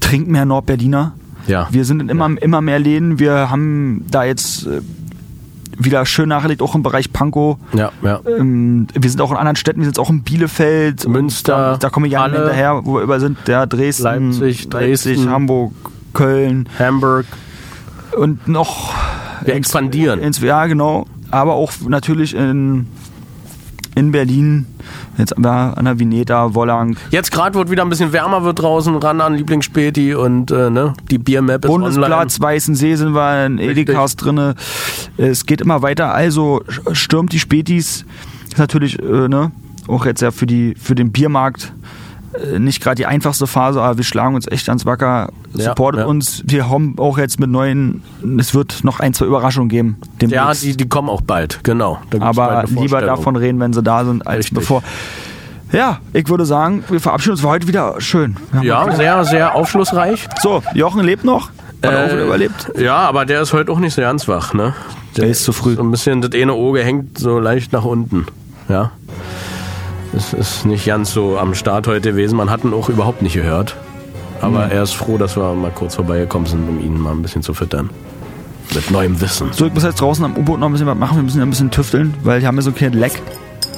[0.00, 1.12] Trinkt mehr Nordberliner.
[1.46, 1.68] Ja.
[1.70, 3.18] Wir sind in immer, immer mehr Läden.
[3.18, 4.80] Wir haben da jetzt äh,
[5.78, 7.56] wieder schön nachgelegt, auch im Bereich Pankow.
[7.72, 8.20] Ja, ja.
[8.26, 11.76] Ähm, wir sind auch in anderen Städten, wir sind jetzt auch in Bielefeld, Münster, Da,
[11.76, 13.38] da kommen wir ja Halle, hinterher, wo wir über sind.
[13.46, 14.02] Der Dresden,
[14.32, 15.30] Leipzig, Dresden.
[15.30, 15.72] Hamburg,
[16.12, 17.26] Köln Hamburg.
[18.16, 18.94] und noch.
[19.44, 20.20] Wir expandieren.
[20.20, 21.06] Ins, ja, genau.
[21.30, 22.86] Aber auch natürlich in,
[23.94, 24.66] in Berlin.
[25.18, 26.96] Jetzt an der Vineta, Wollang.
[27.10, 30.94] Jetzt gerade wird wieder ein bisschen wärmer wird draußen, ran an Lieblingsspäti und äh, ne,
[31.10, 31.92] die Biermap ist online.
[31.92, 34.54] Bundesplatz, Weißensee sind wir, in Edekas drinne.
[35.16, 36.14] Es geht immer weiter.
[36.14, 36.62] Also
[36.92, 38.04] stürmt die Spätis.
[38.48, 39.52] Ist natürlich äh, ne,
[39.88, 41.72] auch jetzt ja für, die, für den Biermarkt
[42.58, 45.30] nicht gerade die einfachste Phase, aber wir schlagen uns echt ans Wacker.
[45.54, 46.06] Ja, Supportet ja.
[46.06, 46.42] uns.
[46.46, 48.02] Wir haben auch jetzt mit neuen,
[48.38, 49.96] es wird noch ein, zwei Überraschungen geben.
[50.20, 50.62] Ja, demnächst.
[50.62, 51.98] die, die kommen auch bald, genau.
[52.10, 54.58] Bald aber eine lieber davon reden, wenn sie da sind, als Richtig.
[54.58, 54.82] bevor.
[55.72, 58.36] Ja, ich würde sagen, wir verabschieden uns für heute wieder schön.
[58.52, 60.28] Haben Ja, sehr, sehr aufschlussreich.
[60.40, 61.48] So, Jochen lebt noch.
[61.82, 62.72] Hat er auch Äh, wieder überlebt.
[62.78, 64.74] Ja, aber der ist heute auch nicht so ganz wach, ne?
[65.16, 65.74] Der ist zu früh.
[65.76, 68.26] So ein bisschen, das eine Auge hängt so leicht nach unten.
[68.68, 68.92] Ja.
[70.16, 72.36] Es ist nicht ganz so am Start heute gewesen.
[72.36, 73.76] Man hat ihn auch überhaupt nicht gehört.
[74.40, 74.72] Aber Mhm.
[74.72, 77.52] er ist froh, dass wir mal kurz vorbeigekommen sind, um ihn mal ein bisschen zu
[77.54, 77.90] füttern.
[78.74, 79.48] Mit neuem Wissen.
[79.52, 81.16] So, ich muss jetzt draußen am U-Boot noch ein bisschen was machen.
[81.18, 83.20] Wir müssen ja ein bisschen tüfteln, weil die haben ja so ein kleines Leck.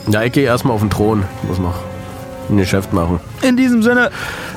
[0.09, 1.25] Ja, ich gehe erstmal auf den Thron.
[1.49, 1.75] Muss noch
[2.51, 3.19] ein Geschäft machen.
[3.43, 4.11] In diesem Sinne,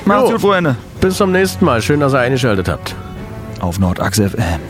[0.04, 0.76] macht's gut, Freunde.
[1.00, 1.80] Bis zum nächsten Mal.
[1.82, 2.94] Schön, dass ihr eingeschaltet habt.
[3.60, 4.60] Auf Nordachse FM.